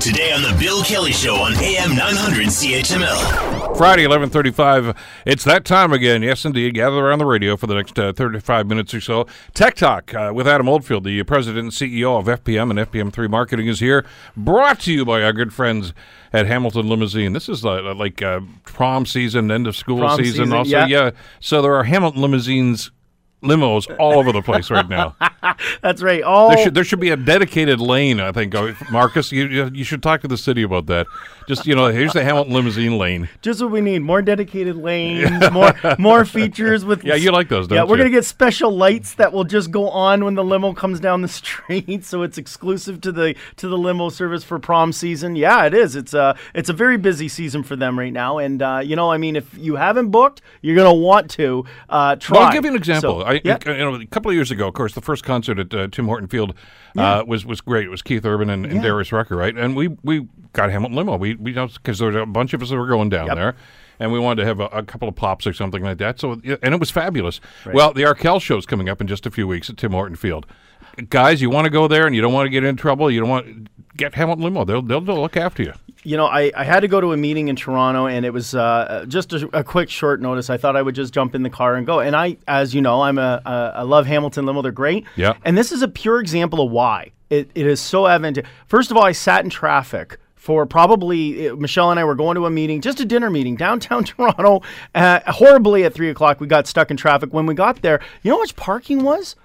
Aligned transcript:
Today 0.00 0.32
on 0.32 0.40
the 0.40 0.56
Bill 0.58 0.82
Kelly 0.82 1.12
Show 1.12 1.34
on 1.34 1.52
AM 1.56 1.94
900 1.94 2.46
CHML. 2.46 3.76
Friday, 3.76 4.04
11:35. 4.04 4.96
It's 5.26 5.44
that 5.44 5.66
time 5.66 5.92
again. 5.92 6.22
Yes, 6.22 6.46
indeed. 6.46 6.72
Gather 6.72 6.96
around 6.96 7.18
the 7.18 7.26
radio 7.26 7.54
for 7.54 7.66
the 7.66 7.74
next 7.74 7.98
uh, 7.98 8.14
35 8.14 8.66
minutes 8.66 8.94
or 8.94 9.02
so. 9.02 9.26
Tech 9.52 9.74
Talk 9.74 10.14
uh, 10.14 10.32
with 10.34 10.48
Adam 10.48 10.70
Oldfield, 10.70 11.04
the 11.04 11.22
president 11.24 11.64
and 11.64 11.72
CEO 11.72 12.18
of 12.18 12.42
FPM 12.42 12.70
and 12.70 12.78
FPM3 12.78 13.28
Marketing, 13.28 13.66
is 13.66 13.80
here. 13.80 14.06
Brought 14.34 14.80
to 14.80 14.92
you 14.92 15.04
by 15.04 15.22
our 15.22 15.34
good 15.34 15.52
friends 15.52 15.92
at 16.32 16.46
Hamilton 16.46 16.88
Limousine. 16.88 17.34
This 17.34 17.50
is 17.50 17.62
uh, 17.62 17.94
like 17.94 18.22
uh, 18.22 18.40
prom 18.64 19.04
season, 19.04 19.50
end 19.50 19.66
of 19.66 19.76
school 19.76 19.98
Prom 19.98 20.16
season. 20.16 20.44
season, 20.46 20.52
also, 20.54 20.70
yeah. 20.70 20.86
yeah. 20.86 21.10
So 21.40 21.60
there 21.60 21.74
are 21.74 21.84
Hamilton 21.84 22.22
Limousines 22.22 22.90
limos 23.42 23.94
all 23.98 24.18
over 24.18 24.32
the 24.32 24.42
place 24.42 24.70
right 24.70 24.88
now. 24.88 25.16
That's 25.82 26.02
right. 26.02 26.22
All 26.22 26.50
There 26.50 26.64
should 26.64 26.74
there 26.74 26.84
should 26.84 27.00
be 27.00 27.10
a 27.10 27.16
dedicated 27.16 27.80
lane. 27.80 28.20
I 28.20 28.32
think, 28.32 28.54
uh, 28.54 28.72
Marcus. 28.90 29.32
You 29.32 29.46
you 29.46 29.70
you 29.72 29.84
should 29.84 30.02
talk 30.02 30.20
to 30.22 30.28
the 30.28 30.36
city 30.36 30.62
about 30.62 30.86
that. 30.86 31.06
Just 31.48 31.66
you 31.66 31.74
know, 31.74 31.88
here's 31.88 32.12
the 32.12 32.22
Hamilton 32.22 32.52
limousine 32.52 32.98
lane. 32.98 33.28
just 33.42 33.60
what 33.60 33.70
we 33.70 33.80
need: 33.80 34.00
more 34.00 34.22
dedicated 34.22 34.76
lanes, 34.90 35.50
more 35.50 35.74
more 35.98 36.24
features 36.24 36.84
with. 36.84 37.04
Yeah, 37.04 37.14
you 37.14 37.32
like 37.32 37.48
those, 37.48 37.66
don't 37.66 37.76
yeah, 37.76 37.84
we're 37.84 37.96
gonna 37.96 38.10
get 38.10 38.24
special 38.24 38.70
lights 38.70 39.14
that 39.14 39.32
will 39.32 39.44
just 39.44 39.70
go 39.70 39.88
on 39.88 40.24
when 40.24 40.34
the 40.34 40.44
limo 40.44 40.72
comes 40.72 41.00
down 41.00 41.22
the 41.22 41.28
street, 41.40 42.04
so 42.04 42.22
it's 42.22 42.38
exclusive 42.38 43.00
to 43.00 43.12
the 43.12 43.34
to 43.56 43.68
the 43.68 43.78
limo 43.78 44.10
service 44.10 44.44
for 44.44 44.58
prom 44.58 44.92
season. 44.92 45.34
Yeah, 45.36 45.64
it 45.64 45.74
is. 45.74 45.96
It's 45.96 46.14
a 46.14 46.36
it's 46.54 46.68
a 46.68 46.72
very 46.72 46.98
busy 46.98 47.28
season 47.28 47.62
for 47.62 47.76
them 47.76 47.98
right 47.98 48.12
now, 48.12 48.38
and 48.38 48.62
uh, 48.62 48.80
you 48.84 48.96
know, 48.96 49.10
I 49.10 49.18
mean, 49.18 49.36
if 49.36 49.52
you 49.56 49.76
haven't 49.76 50.10
booked, 50.10 50.42
you're 50.62 50.76
gonna 50.76 50.94
want 50.94 51.30
to 51.32 51.64
uh, 51.88 52.16
try. 52.16 52.38
Well, 52.38 52.46
I'll 52.46 52.52
give 52.52 52.64
you 52.64 52.70
an 52.70 52.76
example. 52.76 53.20
So, 53.20 53.26
I, 53.30 53.40
yeah. 53.44 53.58
you 53.66 53.78
know, 53.78 53.94
a 53.94 54.06
couple 54.06 54.30
of 54.30 54.34
years 54.34 54.50
ago, 54.50 54.68
of 54.68 54.74
course, 54.74 54.94
the 54.94 55.00
first 55.00 55.24
concert 55.24 55.58
at 55.58 55.72
uh, 55.74 55.88
Tim 55.88 56.06
Horton 56.06 56.28
Field 56.28 56.54
uh, 56.96 57.24
was 57.26 57.44
was 57.46 57.60
great. 57.60 57.84
It 57.86 57.90
was 57.90 58.02
Keith 58.02 58.24
Urban 58.24 58.50
and, 58.50 58.64
and 58.66 58.76
Yeah. 58.76 58.82
Darius 58.82 59.12
Rucker, 59.12 59.36
right? 59.36 59.56
And 59.56 59.74
we 59.76 59.88
we 60.02 60.28
got 60.52 60.70
Hamilton 60.70 60.96
limo. 60.96 61.16
We 61.16 61.34
we 61.36 61.52
because 61.52 61.98
there 61.98 62.08
was 62.08 62.16
a 62.16 62.26
bunch 62.26 62.52
of 62.54 62.62
us 62.62 62.70
that 62.70 62.76
were 62.76 62.86
going 62.86 63.08
down 63.08 63.26
Yep. 63.28 63.36
there. 63.36 63.54
And 64.02 64.10
we 64.12 64.18
wanted 64.18 64.40
to 64.40 64.46
have 64.46 64.60
a, 64.60 64.66
a 64.68 64.82
couple 64.82 65.08
of 65.08 65.14
pops 65.14 65.46
or 65.46 65.52
something 65.52 65.82
like 65.82 65.98
that. 65.98 66.18
So, 66.18 66.32
and 66.32 66.72
it 66.74 66.80
was 66.80 66.90
fabulous. 66.90 67.38
Well, 67.66 67.92
the 67.92 68.00
Arkells 68.04 68.40
show 68.40 68.56
is 68.56 68.64
coming 68.64 68.88
up 68.88 69.02
in 69.02 69.06
just 69.06 69.26
a 69.26 69.30
few 69.30 69.46
weeks 69.46 69.68
at 69.68 69.76
Tim 69.76 69.92
Horton 69.92 70.16
Field. 70.16 70.46
Guys, 71.10 71.42
you 71.42 71.50
want 71.50 71.66
to 71.66 71.70
go 71.70 71.86
there 71.86 72.06
and 72.06 72.16
you 72.16 72.22
don't 72.22 72.32
want 72.32 72.46
to 72.46 72.50
get 72.50 72.64
in 72.64 72.76
trouble. 72.76 73.10
You 73.10 73.20
don't 73.20 73.28
want 73.28 73.68
get 74.00 74.14
Hamilton 74.14 74.42
limo. 74.44 74.64
They'll 74.64 74.82
they'll, 74.82 75.00
they'll 75.00 75.20
look 75.20 75.36
after 75.36 75.62
you. 75.62 75.72
you 76.02 76.16
know, 76.16 76.26
I, 76.26 76.50
I 76.56 76.64
had 76.64 76.80
to 76.80 76.88
go 76.88 77.00
to 77.00 77.12
a 77.12 77.16
meeting 77.16 77.48
in 77.48 77.56
Toronto, 77.56 78.06
and 78.06 78.24
it 78.24 78.32
was 78.32 78.54
uh, 78.54 79.04
just 79.06 79.32
a, 79.32 79.48
a 79.58 79.62
quick, 79.62 79.90
short 79.90 80.20
notice. 80.20 80.50
I 80.50 80.56
thought 80.56 80.74
I 80.76 80.82
would 80.82 80.94
just 80.94 81.12
jump 81.14 81.34
in 81.34 81.42
the 81.42 81.50
car 81.50 81.76
and 81.76 81.86
go. 81.86 82.00
And 82.00 82.16
I, 82.16 82.38
as 82.48 82.74
you 82.74 82.80
know, 82.80 83.02
I'm 83.02 83.18
a, 83.18 83.42
a 83.44 83.72
I 83.76 83.82
love 83.82 84.06
Hamilton 84.06 84.46
limo. 84.46 84.62
They're 84.62 84.72
great. 84.72 85.04
Yeah. 85.16 85.34
And 85.44 85.56
this 85.56 85.70
is 85.72 85.82
a 85.82 85.88
pure 85.88 86.18
example 86.20 86.60
of 86.64 86.70
why 86.72 87.12
it, 87.28 87.50
it 87.54 87.66
is 87.66 87.80
so 87.80 88.06
advantageous. 88.06 88.50
First 88.66 88.90
of 88.90 88.96
all, 88.96 89.04
I 89.04 89.12
sat 89.12 89.44
in 89.44 89.50
traffic. 89.50 90.18
For 90.36 90.64
probably 90.64 91.50
uh, 91.50 91.56
Michelle 91.56 91.90
and 91.90 92.00
I 92.00 92.04
were 92.04 92.14
going 92.14 92.34
to 92.36 92.46
a 92.46 92.50
meeting, 92.50 92.80
just 92.80 92.98
a 92.98 93.04
dinner 93.04 93.28
meeting 93.28 93.56
downtown 93.56 94.04
Toronto. 94.10 94.62
Uh, 94.94 95.20
horribly 95.26 95.84
at 95.84 95.92
three 95.92 96.08
o'clock, 96.08 96.40
we 96.40 96.46
got 96.46 96.66
stuck 96.66 96.90
in 96.90 96.96
traffic. 96.96 97.34
When 97.34 97.44
we 97.44 97.52
got 97.54 97.82
there, 97.82 98.00
you 98.22 98.30
know 98.30 98.36
how 98.38 98.40
much 98.40 98.56
parking 98.56 99.04
was? 99.04 99.36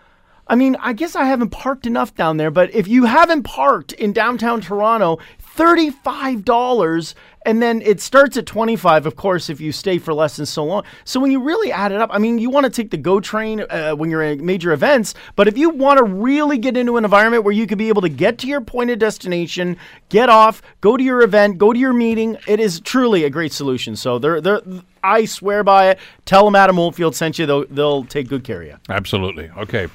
I 0.48 0.56
mean, 0.56 0.76
I 0.80 0.94
guess 0.94 1.16
I 1.16 1.26
haven't 1.26 1.50
parked 1.50 1.88
enough 1.88 2.14
down 2.14 2.38
there, 2.38 2.52
but 2.52 2.74
if 2.74 2.88
you 2.88 3.06
haven't 3.06 3.44
parked 3.44 3.94
in 3.94 4.14
downtown 4.14 4.62
Toronto, 4.62 5.18
$35 5.56 7.16
and 7.46 7.62
then 7.62 7.82
it 7.82 8.02
starts 8.02 8.36
at 8.36 8.46
25 8.46 9.06
of 9.06 9.16
course 9.16 9.50
if 9.50 9.62
you 9.62 9.72
stay 9.72 9.98
for 9.98 10.14
less 10.14 10.36
than 10.36 10.46
so 10.46 10.66
long. 10.66 10.84
So 11.06 11.20
when 11.20 11.32
you 11.32 11.42
really 11.42 11.72
add 11.72 11.92
it 11.92 12.02
up, 12.02 12.10
I 12.12 12.18
mean, 12.18 12.38
you 12.40 12.50
want 12.50 12.66
to 12.66 12.70
take 12.70 12.92
the 12.92 12.98
GO 12.98 13.20
train 13.20 13.66
uh, 13.70 13.94
when 13.94 14.10
you're 14.10 14.22
at 14.22 14.40
major 14.40 14.74
events, 14.74 15.14
but 15.36 15.48
if 15.48 15.58
you 15.58 15.70
want 15.70 15.98
to 15.98 16.04
really 16.04 16.58
get 16.58 16.76
into 16.76 16.98
an 16.98 17.06
environment 17.06 17.44
where 17.44 17.54
you 17.54 17.66
could 17.68 17.78
be 17.78 17.88
able 17.88 18.02
to 18.02 18.09
get 18.09 18.38
to 18.40 18.48
your 18.48 18.62
point 18.62 18.90
of 18.90 19.00
destination, 19.00 19.78
get 20.09 20.30
off, 20.30 20.62
go 20.82 20.98
to 20.98 21.04
your 21.04 21.22
event, 21.22 21.58
go 21.58 21.72
to 21.72 21.80
your 21.80 21.94
meeting, 21.94 22.38
it 22.48 22.59
is 22.59 22.82
truly 22.82 23.24
a 23.24 23.30
great 23.30 23.54
solution. 23.54 23.96
So 23.96 24.20
they're 24.20 24.42
they're 24.42 24.62
I 25.04 25.26
swear 25.26 25.64
by 25.64 25.92
it. 25.92 26.00
Tell 26.26 26.46
them 26.46 26.56
Adam 26.56 26.80
Oldfield 26.80 27.16
sent 27.16 27.38
you. 27.38 27.46
They'll, 27.46 27.66
they'll 27.68 28.06
take 28.06 28.28
good 28.28 28.44
care 28.44 28.62
of 28.62 28.68
you. 28.68 28.78
Absolutely. 28.90 29.52
Okay. 29.56 29.88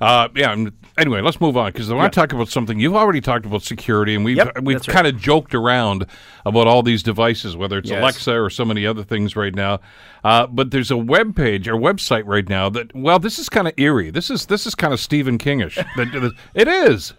Uh, 0.00 0.28
yeah. 0.34 0.54
Anyway, 0.96 1.20
let's 1.20 1.40
move 1.40 1.56
on 1.56 1.72
because 1.72 1.90
I 1.90 1.94
want 1.94 2.12
to 2.12 2.20
talk 2.20 2.32
about 2.32 2.48
something. 2.48 2.78
You've 2.78 2.94
already 2.94 3.20
talked 3.20 3.46
about 3.46 3.62
security, 3.62 4.14
and 4.14 4.24
we've 4.24 4.36
Yep, 4.36 4.62
we've 4.62 4.82
kind 4.84 5.06
of 5.06 5.16
joked 5.18 5.54
around 5.54 6.06
about 6.46 6.66
all 6.68 6.82
these 6.82 7.02
devices, 7.02 7.56
whether 7.56 7.78
it's 7.78 7.90
Yes. 7.90 8.00
Alexa 8.00 8.40
or 8.40 8.48
so 8.48 8.64
many 8.64 8.86
other 8.86 9.02
things 9.02 9.34
right 9.34 9.54
now. 9.54 9.80
Uh, 10.22 10.46
but 10.46 10.70
there's 10.70 10.90
a 10.90 10.96
web 10.96 11.34
page 11.34 11.66
or 11.66 11.74
website 11.74 12.22
right 12.26 12.48
now 12.48 12.68
that 12.70 12.94
well, 12.94 13.18
this 13.18 13.38
is 13.38 13.48
kind 13.48 13.66
of 13.66 13.74
eerie. 13.76 14.10
This 14.10 14.30
is 14.30 14.46
this 14.46 14.66
is 14.66 14.74
kind 14.74 14.92
of 14.92 15.00
Stephen 15.00 15.38
Kingish. 15.38 15.84
It 16.54 16.68
is. 16.68 17.14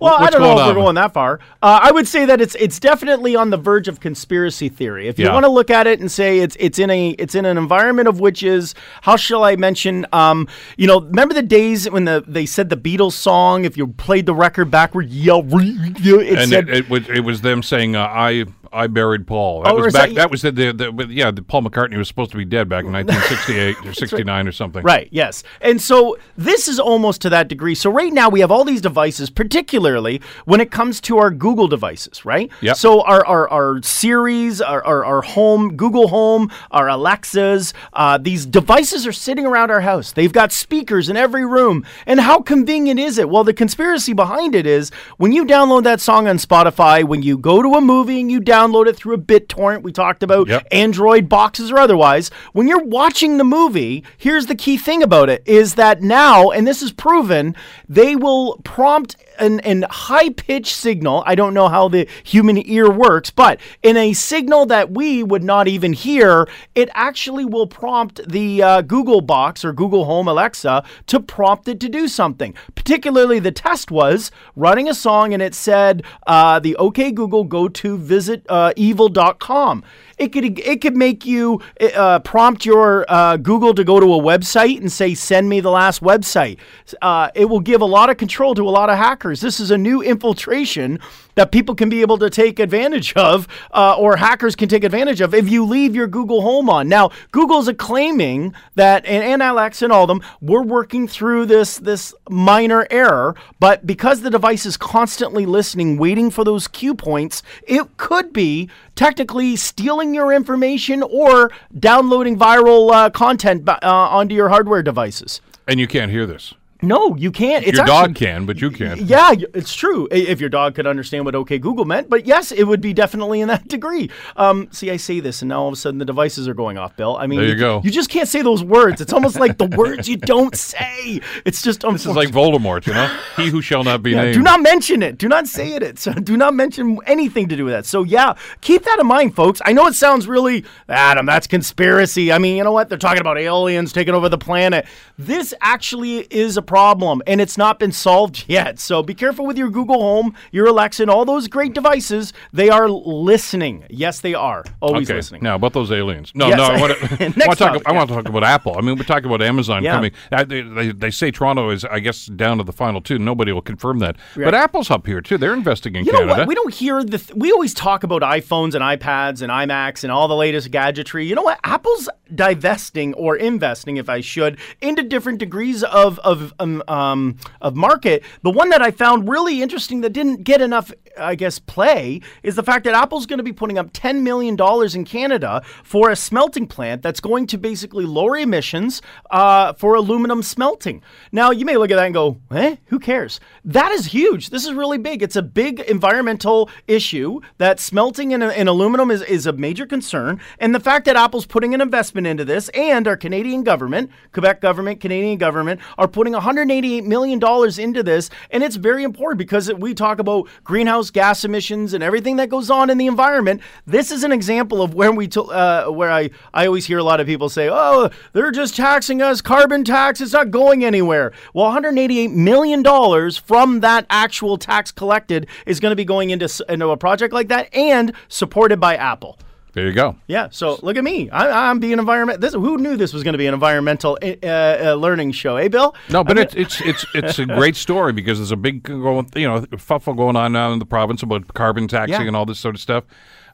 Well, 0.00 0.14
I 0.14 0.30
don't 0.30 0.40
know 0.40 0.58
if 0.58 0.66
we're 0.66 0.74
going 0.82 0.94
that 0.96 1.12
far. 1.12 1.40
Uh, 1.62 1.80
I 1.82 1.90
would 1.92 2.08
say 2.08 2.24
that 2.24 2.40
it's 2.40 2.54
it's 2.56 2.78
definitely 2.80 3.36
on 3.36 3.50
the 3.50 3.56
verge 3.56 3.88
of 3.88 4.00
conspiracy 4.00 4.68
theory. 4.68 5.08
If 5.08 5.18
you 5.18 5.26
Yeah. 5.26 5.32
want 5.34 5.44
to 5.44 5.50
look 5.50 5.70
at 5.70 5.86
it 5.86 6.00
and 6.00 6.10
say 6.10 6.38
it's 6.40 6.56
it's 6.58 6.78
in 6.78 6.90
a 6.90 7.10
it's 7.10 7.34
in 7.34 7.44
an 7.44 7.58
environment 7.58 8.08
of 8.08 8.20
which 8.20 8.42
is 8.42 8.74
how 9.02 9.16
shall 9.16 9.44
I 9.44 9.56
mention? 9.56 10.06
Um, 10.12 10.48
you 10.76 10.86
know, 10.86 11.00
remember 11.00 11.34
the 11.34 11.42
days 11.42 11.88
when 11.90 12.04
the 12.04 12.24
they 12.26 12.46
said 12.46 12.68
the 12.68 12.76
Beatles 12.76 13.12
song 13.12 13.64
if 13.64 13.76
you 13.76 13.86
played 13.88 14.26
the 14.26 14.34
record 14.34 14.70
backward, 14.70 15.08
yell. 15.10 15.44
It 15.46 16.38
and 16.38 16.48
said 16.50 16.68
it, 16.68 16.74
it, 16.76 16.90
was, 16.90 17.08
it 17.08 17.20
was 17.20 17.40
them 17.42 17.62
saying, 17.62 17.96
uh, 17.96 18.02
"I 18.02 18.44
I 18.76 18.86
buried 18.86 19.26
Paul." 19.26 19.62
That 19.62 19.72
Oh, 19.72 19.76
was 19.82 19.92
back. 19.94 20.08
so- 20.10 20.14
that 20.14 20.30
was 20.30 20.42
the, 20.42 20.50
the, 20.52 20.72
the 20.72 21.06
yeah. 21.10 21.30
The 21.30 21.42
Paul 21.42 21.62
McCartney 21.62 21.96
was 21.96 22.08
supposed 22.08 22.30
to 22.32 22.36
be 22.36 22.44
dead 22.44 22.68
back 22.68 22.84
in 22.84 22.92
1968 22.92 23.76
or 23.86 23.92
69 23.94 24.48
or 24.48 24.52
something. 24.52 24.82
Right, 24.82 25.08
yes. 25.10 25.42
And 25.60 25.80
so 25.80 26.16
this 26.36 26.68
is 26.68 26.78
almost 26.78 27.20
to 27.22 27.30
that 27.30 27.48
degree. 27.48 27.74
So 27.74 27.90
right 27.90 28.12
now 28.12 28.28
we 28.28 28.40
have 28.40 28.50
all 28.50 28.64
these 28.64 28.80
devices, 28.80 29.30
particularly 29.30 30.20
when 30.44 30.60
it 30.60 30.70
comes 30.70 31.00
to 31.02 31.18
our 31.18 31.30
Google 31.30 31.68
devices, 31.68 32.24
right? 32.24 32.50
Yep. 32.60 32.76
So 32.76 33.02
our, 33.02 33.24
our, 33.26 33.48
our 33.48 33.82
Siris, 33.82 34.60
our, 34.60 34.84
our, 34.84 35.04
our 35.04 35.22
home, 35.22 35.76
Google 35.76 36.08
Home, 36.08 36.50
our 36.70 36.88
Alexas, 36.88 37.72
uh, 37.94 38.18
these 38.18 38.44
devices 38.44 39.06
are 39.06 39.12
sitting 39.12 39.46
around 39.46 39.70
our 39.70 39.80
house. 39.80 40.12
They've 40.12 40.32
got 40.32 40.52
speakers 40.52 41.08
in 41.08 41.16
every 41.16 41.46
room. 41.46 41.84
And 42.06 42.20
how 42.20 42.40
convenient 42.40 43.00
is 43.00 43.18
it? 43.18 43.28
Well, 43.28 43.44
the 43.44 43.54
conspiracy 43.54 44.12
behind 44.12 44.54
it 44.54 44.66
is 44.66 44.90
when 45.16 45.32
you 45.32 45.44
download 45.46 45.84
that 45.84 46.00
song 46.00 46.28
on 46.28 46.36
Spotify, 46.38 47.04
when 47.04 47.22
you 47.22 47.38
go 47.38 47.62
to 47.62 47.74
a 47.74 47.80
movie 47.80 48.20
and 48.20 48.30
you 48.30 48.40
download 48.40 48.65
it 48.88 48.96
through 48.96 49.14
a 49.14 49.18
BitTorrent, 49.18 49.82
we 49.82 49.92
talked 49.92 50.22
about 50.22 50.48
Yep. 50.48 50.66
Android 50.70 51.28
boxes 51.28 51.70
or 51.70 51.78
otherwise, 51.78 52.30
when 52.52 52.68
you're 52.68 52.84
watching 52.84 53.38
the 53.38 53.44
movie, 53.44 54.04
here's 54.16 54.46
the 54.46 54.54
key 54.54 54.76
thing 54.76 55.02
about 55.02 55.28
it 55.28 55.42
is 55.46 55.74
that 55.74 56.02
now, 56.02 56.50
and 56.50 56.66
this 56.66 56.82
is 56.82 56.92
proven, 56.92 57.54
they 57.88 58.14
will 58.16 58.60
prompt 58.64 59.16
an, 59.38 59.60
an 59.60 59.84
high 59.90 60.30
pitched 60.30 60.74
signal. 60.74 61.22
I 61.26 61.34
don't 61.34 61.54
know 61.54 61.68
how 61.68 61.88
the 61.88 62.08
human 62.24 62.56
ear 62.68 62.90
works, 62.90 63.30
but 63.30 63.60
in 63.82 63.96
a 63.96 64.12
signal 64.12 64.66
that 64.66 64.90
we 64.90 65.22
would 65.22 65.42
not 65.42 65.68
even 65.68 65.92
hear, 65.92 66.48
it 66.74 66.88
actually 66.94 67.44
will 67.44 67.66
prompt 67.66 68.26
the 68.28 68.62
uh, 68.62 68.80
Google 68.82 69.20
box 69.20 69.64
or 69.64 69.72
Google 69.72 70.04
Home 70.06 70.28
Alexa 70.28 70.84
to 71.06 71.20
prompt 71.20 71.68
it 71.68 71.80
to 71.80 71.88
do 71.88 72.08
something. 72.08 72.54
Particularly, 72.74 73.38
the 73.38 73.52
test 73.52 73.90
was 73.90 74.30
running 74.54 74.88
a 74.88 74.94
song 74.94 75.34
and 75.34 75.42
it 75.42 75.54
said, 75.54 76.02
uh, 76.26 76.58
the 76.58 76.76
OK 76.76 77.12
Google, 77.12 77.44
go 77.44 77.68
to 77.68 77.98
visit 77.98 78.44
uh, 78.48 78.54
evil.com. 78.76 79.84
It 80.18 80.28
could 80.32 80.58
it 80.58 80.80
could 80.80 80.96
make 80.96 81.26
you 81.26 81.60
uh, 81.94 82.20
prompt 82.20 82.64
your 82.64 83.04
uh, 83.08 83.36
Google 83.36 83.74
to 83.74 83.84
go 83.84 84.00
to 84.00 84.06
a 84.14 84.18
website 84.18 84.78
and 84.78 84.90
say 84.90 85.14
send 85.14 85.48
me 85.48 85.60
the 85.60 85.70
last 85.70 86.02
website. 86.02 86.58
Uh, 87.02 87.30
it 87.34 87.46
will 87.46 87.60
give 87.60 87.82
a 87.82 87.86
lot 87.86 88.08
of 88.08 88.16
control 88.16 88.54
to 88.54 88.62
a 88.62 88.70
lot 88.70 88.88
of 88.88 88.96
hackers. 88.96 89.40
This 89.40 89.60
is 89.60 89.70
a 89.70 89.78
new 89.78 90.00
infiltration 90.02 91.00
that 91.36 91.52
people 91.52 91.74
can 91.74 91.88
be 91.88 92.00
able 92.00 92.18
to 92.18 92.28
take 92.28 92.58
advantage 92.58 93.12
of, 93.14 93.46
uh, 93.72 93.94
or 93.96 94.16
hackers 94.16 94.56
can 94.56 94.68
take 94.68 94.82
advantage 94.82 95.20
of 95.20 95.34
if 95.34 95.48
you 95.48 95.64
leave 95.64 95.94
your 95.94 96.06
Google 96.06 96.42
Home 96.42 96.68
on. 96.68 96.88
Now, 96.88 97.10
Google's 97.30 97.70
claiming 97.78 98.54
that, 98.74 99.06
and, 99.06 99.22
and 99.22 99.42
Alexa 99.42 99.84
and 99.84 99.92
all 99.92 100.04
of 100.04 100.08
them, 100.08 100.22
we're 100.40 100.62
working 100.62 101.06
through 101.06 101.46
this 101.46 101.76
this 101.76 102.14
minor 102.28 102.86
error, 102.90 103.34
but 103.60 103.86
because 103.86 104.22
the 104.22 104.30
device 104.30 104.66
is 104.66 104.76
constantly 104.76 105.46
listening, 105.46 105.98
waiting 105.98 106.30
for 106.30 106.42
those 106.42 106.66
cue 106.66 106.94
points, 106.94 107.42
it 107.66 107.96
could 107.98 108.32
be 108.32 108.70
technically 108.94 109.56
stealing 109.56 110.14
your 110.14 110.32
information 110.32 111.02
or 111.02 111.50
downloading 111.78 112.38
viral 112.38 112.90
uh, 112.92 113.10
content 113.10 113.68
uh, 113.68 113.78
onto 113.82 114.34
your 114.34 114.48
hardware 114.48 114.82
devices. 114.82 115.40
And 115.68 115.78
you 115.78 115.86
can't 115.86 116.10
hear 116.10 116.24
this. 116.24 116.54
No, 116.82 117.16
you 117.16 117.30
can't. 117.30 117.64
It's 117.66 117.76
Your 117.78 117.82
actually- 117.82 118.06
dog 118.08 118.14
can, 118.16 118.46
but 118.46 118.60
you 118.60 118.70
can't. 118.70 119.00
yeah, 119.00 119.32
it's 119.54 119.74
true. 119.74 120.08
If 120.10 120.40
your 120.40 120.50
dog 120.50 120.74
could 120.74 120.86
understand 120.86 121.24
what 121.24 121.34
OK 121.34 121.58
Google 121.58 121.84
meant, 121.84 122.08
but 122.10 122.26
yes, 122.26 122.52
it 122.52 122.64
would 122.64 122.80
be 122.80 122.92
definitely 122.92 123.40
in 123.40 123.48
that 123.48 123.66
degree. 123.76 124.10
Um, 124.36 124.68
see, 124.72 124.90
I 124.90 124.96
say 124.96 125.20
this, 125.20 125.42
and 125.42 125.48
now 125.48 125.62
all 125.62 125.68
of 125.68 125.72
a 125.72 125.76
sudden 125.76 125.98
the 125.98 126.04
devices 126.04 126.46
are 126.48 126.54
going 126.54 126.76
off, 126.78 126.96
Bill. 126.96 127.16
I 127.16 127.26
mean, 127.26 127.40
There 127.40 127.48
you 127.48 127.56
go. 127.56 127.80
You 127.84 127.90
just 127.90 128.10
can't 128.10 128.28
say 128.28 128.42
those 128.42 128.62
words. 128.62 129.00
It's 129.00 129.12
almost 129.12 129.38
like 129.40 129.58
the 129.58 129.66
words 129.66 130.08
you 130.08 130.16
don't 130.16 130.54
say. 130.56 131.20
It's 131.44 131.62
just 131.62 131.80
This 131.80 132.04
is 132.06 132.14
like 132.16 132.28
Voldemort, 132.30 132.86
you 132.86 132.92
know? 132.94 133.08
He 133.36 133.48
who 133.48 133.62
shall 133.62 133.84
not 133.84 134.02
be 134.02 134.10
yeah, 134.12 134.22
named. 134.22 134.34
do 134.34 134.42
not 134.42 134.60
mention 134.62 135.02
it. 135.02 135.18
Do 135.18 135.28
not 135.28 135.46
say 135.46 135.72
it. 135.72 135.98
So 135.98 136.12
do 136.12 136.36
not 136.36 136.54
mention 136.54 136.98
anything 137.06 137.48
to 137.48 137.56
do 137.56 137.64
with 137.64 137.72
that. 137.74 137.86
So 137.86 138.02
yeah, 138.02 138.34
keep 138.60 138.84
that 138.84 138.98
in 139.00 139.06
mind, 139.06 139.34
folks. 139.34 139.60
I 139.64 139.72
know 139.72 139.86
it 139.86 139.94
sounds 139.94 140.26
really 140.28 140.64
Adam. 140.88 141.26
That's 141.26 141.46
conspiracy. 141.46 142.32
I 142.32 142.38
mean, 142.38 142.56
you 142.56 142.64
know 142.64 142.72
what? 142.72 142.88
They're 142.88 142.98
talking 142.98 143.20
about 143.20 143.38
aliens 143.38 143.92
taking 143.92 144.14
over 144.14 144.28
the 144.28 144.38
planet. 144.38 144.86
This 145.18 145.54
actually 145.60 146.18
is 146.30 146.56
a 146.56 146.62
problem, 146.66 147.22
and 147.26 147.40
it's 147.40 147.56
not 147.56 147.78
been 147.78 147.92
solved 147.92 148.44
yet. 148.48 148.78
So 148.78 149.02
be 149.02 149.14
careful 149.14 149.46
with 149.46 149.56
your 149.58 149.70
Google 149.70 150.00
Home, 150.00 150.34
your 150.52 150.66
Alexa, 150.66 151.02
and 151.02 151.10
all 151.10 151.24
those 151.24 151.48
great 151.48 151.72
devices. 151.74 152.32
They 152.52 152.68
are 152.70 152.88
listening. 152.88 153.84
Yes, 153.90 154.20
they 154.20 154.34
are. 154.34 154.64
Always 154.80 155.08
Okay. 155.10 155.16
listening. 155.16 155.42
Now 155.42 155.54
about 155.56 155.72
those 155.72 155.90
aliens. 155.92 156.32
No, 156.34 156.48
Yes. 156.48 156.58
no. 156.58 156.64
I 156.64 156.80
want 156.80 156.98
to, 156.98 157.04
I 157.24 157.28
Next 157.28 157.36
want 157.36 157.38
to 157.38 157.46
talk. 157.46 157.58
topic, 157.72 157.82
I 157.86 157.92
yeah. 157.92 157.96
want 157.98 158.08
to 158.10 158.14
talk 158.16 158.28
about 158.28 158.44
Apple. 158.44 158.76
I 158.76 158.80
mean, 158.80 158.96
we're 158.96 159.04
talking 159.04 159.26
about 159.26 159.42
Amazon 159.42 159.82
Yeah. 159.82 159.94
coming. 159.94 160.12
Uh, 160.32 160.44
they, 160.44 160.62
they, 160.62 160.92
they 160.92 161.10
say 161.10 161.30
Toronto 161.30 161.70
is, 161.70 161.84
I 161.84 162.00
guess, 162.00 162.26
down 162.26 162.58
to 162.58 162.64
the 162.64 162.72
final 162.72 163.00
two. 163.00 163.18
Nobody 163.18 163.52
will 163.52 163.62
confirm 163.62 163.98
that. 164.00 164.16
But 164.36 164.54
Apple's 164.54 164.90
up 164.90 165.06
here 165.06 165.20
too. 165.20 165.38
They're 165.38 165.54
investing 165.54 165.94
in 165.96 166.04
You 166.04 166.12
know 166.12 166.18
Canada. 166.20 166.38
what? 166.40 166.48
We 166.48 166.54
don't 166.54 166.74
hear 166.74 167.02
the. 167.04 167.18
Th- 167.18 167.34
we 167.36 167.52
always 167.52 167.72
talk 167.74 168.02
about 168.04 168.22
iPhones 168.22 168.74
and 168.74 168.82
iPads 168.82 169.42
and 169.42 169.50
iMacs 169.52 170.02
and 170.02 170.12
all 170.12 170.28
the 170.28 170.34
latest 170.36 170.70
gadgetry. 170.70 171.26
You 171.26 171.34
know 171.34 171.42
what? 171.42 171.58
Apple's 171.64 172.08
divesting 172.34 173.14
or 173.14 173.36
investing, 173.36 173.96
if 173.96 174.08
I 174.08 174.20
should, 174.20 174.58
into 174.80 175.02
different 175.02 175.38
degrees 175.38 175.82
of 175.84 176.18
of 176.20 176.52
um, 176.58 176.82
um, 176.88 177.36
of 177.60 177.76
market. 177.76 178.22
The 178.42 178.50
one 178.50 178.70
that 178.70 178.82
I 178.82 178.90
found 178.90 179.28
really 179.28 179.62
interesting 179.62 180.00
that 180.02 180.10
didn't 180.10 180.44
get 180.44 180.60
enough, 180.60 180.92
I 181.18 181.34
guess, 181.34 181.58
play 181.58 182.20
is 182.42 182.56
the 182.56 182.62
fact 182.62 182.84
that 182.84 182.94
Apple's 182.94 183.26
going 183.26 183.38
to 183.38 183.44
be 183.44 183.52
putting 183.52 183.78
up 183.78 183.90
ten 183.92 184.22
million 184.22 184.56
dollars 184.56 184.94
in 184.94 185.04
Canada 185.04 185.62
for 185.82 186.10
a 186.10 186.16
smelting 186.16 186.66
plant 186.66 187.02
that's 187.02 187.20
going 187.20 187.46
to 187.48 187.58
basically 187.58 188.04
lower 188.04 188.36
emissions 188.36 189.02
uh, 189.30 189.72
for 189.74 189.94
aluminum 189.94 190.42
smelting. 190.42 191.02
Now, 191.32 191.50
you 191.50 191.64
may 191.64 191.76
look 191.76 191.90
at 191.90 191.96
that 191.96 192.06
and 192.06 192.14
go, 192.14 192.38
"Eh, 192.50 192.76
who 192.86 192.98
cares?" 192.98 193.40
That 193.64 193.92
is 193.92 194.06
huge. 194.06 194.50
This 194.50 194.64
is 194.66 194.72
really 194.72 194.98
big. 194.98 195.22
It's 195.22 195.36
a 195.36 195.42
big 195.42 195.80
environmental 195.80 196.70
issue 196.86 197.40
that 197.58 197.80
smelting 197.80 198.32
in, 198.32 198.42
in 198.42 198.68
aluminum 198.68 199.10
is, 199.10 199.22
is 199.22 199.46
a 199.46 199.52
major 199.52 199.86
concern. 199.86 200.40
And 200.58 200.74
the 200.74 200.80
fact 200.80 201.04
that 201.06 201.16
Apple's 201.16 201.46
putting 201.46 201.74
an 201.74 201.80
investment 201.80 202.26
into 202.26 202.44
this 202.44 202.68
and 202.70 203.08
our 203.08 203.16
Canadian 203.16 203.62
government, 203.62 204.10
Quebec 204.32 204.60
government, 204.60 205.00
Canadian 205.00 205.38
government, 205.38 205.80
are 205.98 206.08
putting 206.08 206.34
$188 206.34 207.04
million 207.04 207.40
into 207.80 208.02
this. 208.02 208.30
And 208.50 208.62
it's 208.62 208.76
very 208.76 209.02
important 209.02 209.38
because 209.38 209.72
we 209.74 209.94
talk 209.94 210.18
about 210.18 210.48
greenhouse 210.64 211.05
gas 211.10 211.44
emissions 211.44 211.94
and 211.94 212.02
everything 212.02 212.36
that 212.36 212.48
goes 212.48 212.70
on 212.70 212.90
in 212.90 212.98
the 212.98 213.06
environment. 213.06 213.60
This 213.86 214.10
is 214.10 214.24
an 214.24 214.32
example 214.32 214.82
of 214.82 214.94
where 214.94 215.12
we, 215.12 215.28
to, 215.28 215.42
uh, 215.42 215.86
where 215.86 216.10
I, 216.10 216.30
I 216.52 216.66
always 216.66 216.86
hear 216.86 216.98
a 216.98 217.04
lot 217.04 217.20
of 217.20 217.26
people 217.26 217.48
say, 217.48 217.68
oh, 217.70 218.10
they're 218.32 218.50
just 218.50 218.76
taxing 218.76 219.22
us, 219.22 219.40
carbon 219.40 219.84
tax, 219.84 220.20
it's 220.20 220.32
not 220.32 220.50
going 220.50 220.84
anywhere. 220.84 221.32
Well, 221.54 221.70
$188 221.70 222.32
million 222.32 222.84
from 223.32 223.80
that 223.80 224.06
actual 224.10 224.58
tax 224.58 224.92
collected 224.92 225.46
is 225.66 225.80
going 225.80 225.92
to 225.92 225.96
be 225.96 226.04
going 226.04 226.30
into, 226.30 226.48
into 226.68 226.88
a 226.88 226.96
project 226.96 227.32
like 227.32 227.48
that 227.48 227.74
and 227.74 228.12
supported 228.28 228.80
by 228.80 228.96
Apple. 228.96 229.38
There 229.76 229.86
you 229.86 229.92
go. 229.92 230.16
Yeah, 230.26 230.48
so 230.50 230.78
look 230.82 230.96
at 230.96 231.04
me. 231.04 231.28
I, 231.28 231.68
I'm 231.68 231.80
being 231.80 231.98
environment. 231.98 232.40
This 232.40 232.54
who 232.54 232.78
knew 232.78 232.96
this 232.96 233.12
was 233.12 233.22
going 233.22 233.34
to 233.34 233.38
be 233.38 233.46
an 233.46 233.52
environmental 233.52 234.16
uh, 234.22 234.26
uh, 234.42 234.94
learning 234.94 235.32
show, 235.32 235.56
eh, 235.56 235.68
Bill? 235.68 235.94
No, 236.08 236.24
but 236.24 236.38
I 236.38 236.42
it's 236.42 236.54
it's 236.54 236.80
it's 236.80 237.06
it's 237.14 237.38
a 237.38 237.44
great 237.44 237.76
story 237.76 238.14
because 238.14 238.38
there's 238.38 238.52
a 238.52 238.56
big 238.56 238.82
going, 238.84 239.28
you 239.36 239.46
know, 239.46 239.66
fuffle 239.76 240.14
going 240.14 240.34
on 240.34 240.52
now 240.52 240.72
in 240.72 240.78
the 240.78 240.86
province 240.86 241.22
about 241.22 241.52
carbon 241.52 241.88
taxing 241.88 242.22
Yeah. 242.22 242.26
and 242.26 242.34
all 242.34 242.46
this 242.46 242.58
sort 242.58 242.74
of 242.74 242.80
stuff. 242.80 243.04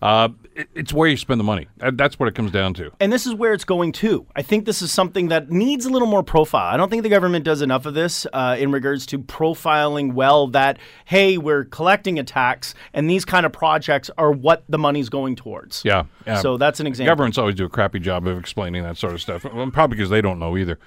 Uh, 0.02 0.30
it, 0.54 0.68
it's 0.74 0.92
where 0.92 1.08
you 1.08 1.16
spend 1.16 1.38
the 1.38 1.44
money. 1.44 1.68
That's 1.78 2.18
what 2.18 2.28
it 2.28 2.34
comes 2.34 2.50
down 2.50 2.74
to. 2.74 2.90
and 3.00 3.12
this 3.12 3.26
is 3.26 3.34
where 3.34 3.52
it's 3.52 3.64
going 3.64 3.92
to. 3.92 4.26
I 4.36 4.42
think 4.42 4.66
this 4.66 4.82
is 4.82 4.92
something 4.92 5.28
that 5.28 5.50
needs 5.50 5.86
a 5.86 5.90
little 5.90 6.08
more 6.08 6.22
profile. 6.22 6.74
I 6.74 6.76
don't 6.76 6.90
think 6.90 7.02
the 7.04 7.08
government 7.08 7.44
does 7.44 7.62
enough 7.62 7.86
of 7.86 7.94
this 7.94 8.26
uh, 8.32 8.56
in 8.58 8.72
regards 8.72 9.06
to 9.06 9.18
profiling 9.18 10.12
well 10.12 10.48
that, 10.48 10.78
hey, 11.04 11.38
we're 11.38 11.64
collecting 11.64 12.18
a 12.18 12.24
tax 12.24 12.74
and 12.92 13.08
these 13.08 13.24
kind 13.24 13.46
of 13.46 13.52
projects 13.52 14.10
are 14.18 14.32
what 14.32 14.64
the 14.68 14.78
money's 14.78 15.08
going 15.08 15.36
towards. 15.36 15.82
Yeah. 15.84 16.04
yeah. 16.26 16.40
So 16.40 16.56
that's 16.56 16.80
an 16.80 16.86
example. 16.86 17.12
Governments 17.12 17.38
always 17.38 17.54
do 17.54 17.64
a 17.64 17.70
crappy 17.70 18.00
job 18.00 18.26
of 18.26 18.38
explaining 18.38 18.82
that 18.82 18.96
sort 18.96 19.14
of 19.14 19.20
stuff. 19.20 19.42
Probably 19.42 19.96
because 19.96 20.10
they 20.10 20.20
don't 20.20 20.38
know 20.38 20.56
either. 20.56 20.78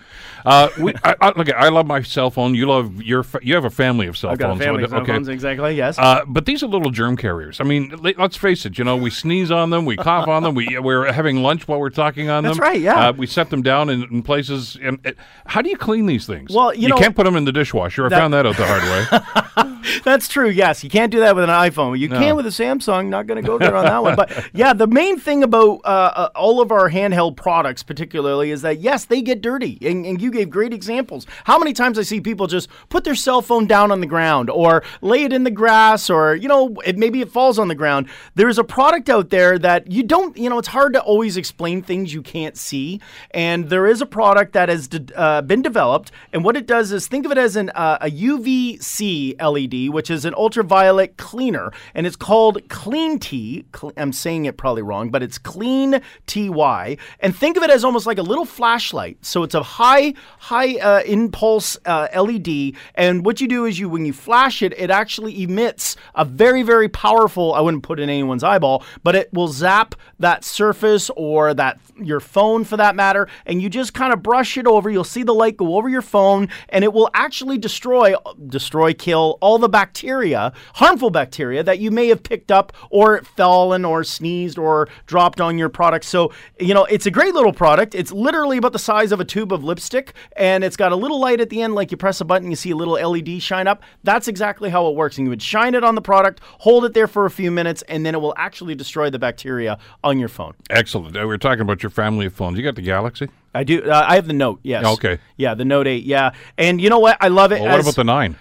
Uh, 0.45 0.69
we, 0.79 0.93
I, 1.03 1.15
I, 1.21 1.33
look, 1.35 1.51
I 1.53 1.69
love 1.69 1.87
my 1.87 2.01
cell 2.01 2.29
phone. 2.29 2.53
You 2.53 2.67
love 2.67 3.01
your. 3.01 3.25
You 3.41 3.55
have 3.55 3.65
a 3.65 3.69
family 3.69 4.07
of 4.07 4.17
cell 4.17 4.31
I've 4.31 4.37
got 4.37 4.47
a 4.47 4.49
phones. 4.53 4.63
family 4.63 4.83
of 4.83 4.93
okay. 4.93 5.13
phones, 5.13 5.27
exactly, 5.27 5.75
yes. 5.75 5.97
Uh, 5.97 6.23
but 6.27 6.45
these 6.45 6.61
are 6.63 6.67
little 6.67 6.91
germ 6.91 7.17
carriers. 7.17 7.59
I 7.61 7.63
mean, 7.63 7.95
let's 8.17 8.35
face 8.35 8.65
it. 8.65 8.77
You 8.77 8.83
know, 8.83 9.04
we 9.05 9.11
sneeze 9.11 9.51
on 9.51 9.69
them, 9.69 9.85
we 9.85 9.95
cough 9.95 10.27
on 10.27 10.41
them, 10.41 10.55
we 10.55 10.79
we're 10.79 11.11
having 11.13 11.37
lunch 11.43 11.67
while 11.67 11.79
we're 11.79 11.91
talking 11.91 12.27
on 12.27 12.43
That's 12.43 12.57
them. 12.57 12.63
That's 12.63 12.73
right, 12.73 12.81
yeah. 12.81 13.09
Uh, 13.09 13.13
we 13.13 13.27
set 13.27 13.51
them 13.51 13.61
down 13.61 13.89
in, 13.89 14.01
in 14.11 14.23
places. 14.23 14.77
And 14.81 14.99
uh, 15.05 15.11
how 15.45 15.61
do 15.61 15.69
you 15.69 15.77
clean 15.77 16.07
these 16.07 16.25
things? 16.25 16.51
Well, 16.51 16.73
you 16.73 16.89
know- 16.89 16.97
can't 16.97 17.15
put 17.15 17.25
them 17.25 17.35
in 17.35 17.45
the 17.45 17.51
dishwasher. 17.51 18.07
I 18.07 18.09
That- 18.09 18.17
found 18.19 18.33
that 18.33 18.47
out 18.47 18.57
the 18.57 18.65
hard 18.65 18.83
way. 18.83 19.71
That's 20.03 20.27
true. 20.27 20.49
Yes, 20.49 20.83
you 20.83 20.89
can't 20.89 21.11
do 21.11 21.19
that 21.19 21.35
with 21.35 21.43
an 21.43 21.49
iPhone. 21.49 21.97
You 21.99 22.09
can 22.09 22.35
with 22.35 22.45
a 22.45 22.49
Samsung. 22.49 23.07
Not 23.07 23.27
going 23.27 23.41
to 23.41 23.47
go 23.47 23.57
there 23.57 23.75
on 23.75 23.85
that 23.85 24.01
one. 24.01 24.15
But 24.25 24.49
yeah, 24.53 24.71
the 24.71 24.87
main 24.87 25.19
thing 25.19 25.43
about 25.43 25.81
uh, 25.83 25.87
uh, 25.87 26.29
all 26.35 26.61
of 26.61 26.71
our 26.71 26.89
handheld 26.89 27.35
products, 27.35 27.83
particularly, 27.83 28.51
is 28.51 28.61
that 28.61 28.79
yes, 28.79 29.05
they 29.05 29.21
get 29.21 29.41
dirty, 29.41 29.77
and, 29.81 30.05
and 30.05 30.21
you 30.21 30.31
gave 30.31 30.49
great 30.49 30.73
examples. 30.73 31.27
How 31.43 31.59
many 31.59 31.73
times 31.73 31.99
I 31.99 32.03
see 32.03 32.21
people 32.21 32.47
just 32.47 32.69
put 32.87 33.03
their 33.03 33.15
cell 33.15 33.41
phone 33.41 33.67
down 33.67 33.91
on 33.91 33.99
the 33.99 34.07
ground, 34.07 34.49
or 34.49 34.83
lay 35.01 35.23
it 35.23 35.33
in 35.33 35.43
the 35.43 35.51
grass, 35.51 36.09
or 36.09 36.35
you 36.35 36.47
know, 36.47 36.75
it, 36.85 36.97
maybe 36.97 37.19
it 37.19 37.29
falls 37.29 37.59
on 37.59 37.67
the 37.67 37.75
ground. 37.75 38.07
There's 38.35 38.57
a 38.57 38.63
product 38.63 39.09
out 39.09 39.29
there 39.31 39.59
that 39.59 39.91
you 39.91 40.03
don't. 40.03 40.37
You 40.37 40.49
know, 40.49 40.59
it's 40.59 40.69
hard 40.69 40.93
to 40.93 41.01
always 41.01 41.35
explain 41.35 41.81
things 41.81 42.13
you 42.13 42.21
can't 42.21 42.57
see, 42.57 43.01
and 43.31 43.69
there 43.69 43.85
is 43.87 44.01
a 44.01 44.05
product 44.05 44.53
that 44.53 44.69
has 44.69 44.87
de- 44.87 45.13
uh, 45.19 45.41
been 45.41 45.61
developed, 45.61 46.11
and 46.31 46.43
what 46.43 46.55
it 46.55 46.67
does 46.67 46.91
is 46.93 47.07
think 47.07 47.25
of 47.25 47.31
it 47.31 47.37
as 47.37 47.55
an 47.57 47.69
uh, 47.71 47.97
a 48.01 48.09
UVC 48.09 49.35
LED, 49.41 49.74
which 49.89 50.09
is 50.09 50.25
an 50.25 50.33
ultraviolet 50.35 51.17
cleaner, 51.17 51.71
and 51.93 52.07
it's 52.07 52.15
called 52.15 52.67
Clean 52.69 53.19
T. 53.19 53.65
Cle- 53.71 53.93
I'm 53.97 54.13
saying 54.13 54.45
it 54.45 54.57
probably 54.57 54.81
wrong, 54.81 55.09
but 55.09 55.21
it's 55.21 55.37
Clean 55.37 56.01
TY. 56.27 56.97
And 57.19 57.35
think 57.35 57.57
of 57.57 57.63
it 57.63 57.69
as 57.69 57.83
almost 57.83 58.05
like 58.05 58.17
a 58.17 58.23
little 58.23 58.45
flashlight. 58.45 59.17
So 59.25 59.43
it's 59.43 59.55
a 59.55 59.63
high 59.63 60.13
high 60.39 60.75
uh, 60.79 61.01
impulse 61.03 61.77
uh, 61.85 62.07
LED, 62.15 62.73
and 62.95 63.25
what 63.25 63.41
you 63.41 63.47
do 63.47 63.65
is 63.65 63.79
you 63.79 63.89
when 63.89 64.05
you 64.05 64.13
flash 64.13 64.61
it, 64.61 64.73
it 64.77 64.89
actually 64.89 65.43
emits 65.43 65.95
a 66.15 66.25
very 66.25 66.63
very 66.63 66.89
powerful. 66.89 67.53
I 67.53 67.61
wouldn't 67.61 67.83
put 67.83 67.99
it 67.99 68.03
in 68.03 68.09
anyone's 68.09 68.43
eyeball, 68.43 68.83
but 69.03 69.15
it 69.15 69.33
will 69.33 69.47
zap 69.47 69.95
that 70.19 70.43
surface 70.43 71.09
or 71.15 71.53
that 71.53 71.79
your 71.97 72.19
phone 72.19 72.63
for 72.63 72.77
that 72.77 72.95
matter, 72.95 73.27
and 73.45 73.61
you 73.61 73.69
just 73.69 73.93
kind 73.93 74.13
of 74.13 74.23
brush 74.23 74.57
it 74.57 74.67
over. 74.67 74.89
You'll 74.89 75.03
see 75.03 75.23
the 75.23 75.33
light 75.33 75.57
go 75.57 75.75
over 75.75 75.89
your 75.89 76.01
phone, 76.01 76.49
and 76.69 76.83
it 76.83 76.93
will 76.93 77.09
actually 77.13 77.57
destroy, 77.57 78.15
destroy, 78.47 78.93
kill 78.93 79.37
all 79.41 79.57
the 79.57 79.64
bacteria, 79.67 80.53
harmful 80.75 81.09
bacteria 81.09 81.63
that 81.63 81.79
you 81.79 81.91
may 81.91 82.07
have 82.07 82.23
picked 82.23 82.51
up 82.51 82.73
or 82.89 83.21
fallen 83.35 83.85
or 83.85 84.03
sneezed 84.03 84.57
or 84.57 84.87
dropped 85.05 85.41
on 85.41 85.57
your 85.57 85.69
product. 85.69 86.05
So 86.05 86.31
you 86.59 86.73
know 86.73 86.85
it's 86.85 87.05
a 87.05 87.11
great 87.11 87.33
little 87.33 87.53
product. 87.53 87.95
It's 87.95 88.11
literally 88.11 88.57
about 88.57 88.73
the 88.73 88.79
size 88.79 89.11
of 89.11 89.19
a 89.19 89.25
tube 89.25 89.51
of 89.51 89.63
lipstick, 89.63 90.13
and 90.35 90.63
it's 90.63 90.77
got 90.77 90.91
a 90.91 90.95
little 90.95 91.19
light 91.19 91.41
at 91.41 91.49
the 91.49 91.61
end, 91.61 91.75
like 91.75 91.91
you 91.91 91.97
press 91.97 92.21
a 92.21 92.25
button, 92.25 92.49
you 92.49 92.55
see 92.55 92.71
a 92.71 92.75
little 92.75 92.93
LED 92.93 93.41
shine 93.41 93.67
up. 93.67 93.83
That's 94.03 94.27
exactly 94.27 94.69
how 94.69 94.87
it 94.87 94.95
works. 94.95 95.17
And 95.17 95.25
you 95.25 95.29
would 95.29 95.41
shine 95.41 95.75
it 95.75 95.83
on 95.83 95.95
the 95.95 96.01
product, 96.01 96.41
hold 96.59 96.85
it 96.85 96.93
there 96.93 97.07
for 97.07 97.25
a 97.25 97.31
few 97.31 97.51
minutes, 97.51 97.83
and 97.87 98.05
then 98.05 98.15
it 98.15 98.21
will 98.21 98.33
actually 98.37 98.75
destroy 98.75 99.09
the 99.09 99.19
bacteria 99.19 99.77
on 100.03 100.19
your 100.19 100.29
phone. 100.29 100.53
Excellent. 100.69 101.15
Uh, 101.15 101.21
we 101.21 101.25
were 101.25 101.37
talking 101.37 101.61
about 101.61 101.83
your 101.83 101.89
family 101.89 102.25
of 102.25 102.33
phones. 102.33 102.57
You 102.57 102.63
got 102.63 102.75
the 102.75 102.81
Galaxy. 102.81 103.29
I 103.53 103.63
do. 103.63 103.83
Uh, 103.83 104.05
I 104.07 104.15
have 104.15 104.27
the 104.27 104.33
Note. 104.33 104.59
Yes. 104.63 104.85
Okay. 104.85 105.19
Yeah, 105.37 105.53
the 105.53 105.65
Note 105.65 105.87
Eight. 105.87 106.03
Yeah, 106.03 106.31
and 106.57 106.81
you 106.81 106.89
know 106.89 106.99
what? 106.99 107.17
I 107.21 107.29
love 107.29 107.51
it. 107.51 107.61
Well, 107.61 107.71
what 107.71 107.79
as- 107.79 107.85
about 107.85 107.95
the 107.95 108.03
nine? 108.03 108.35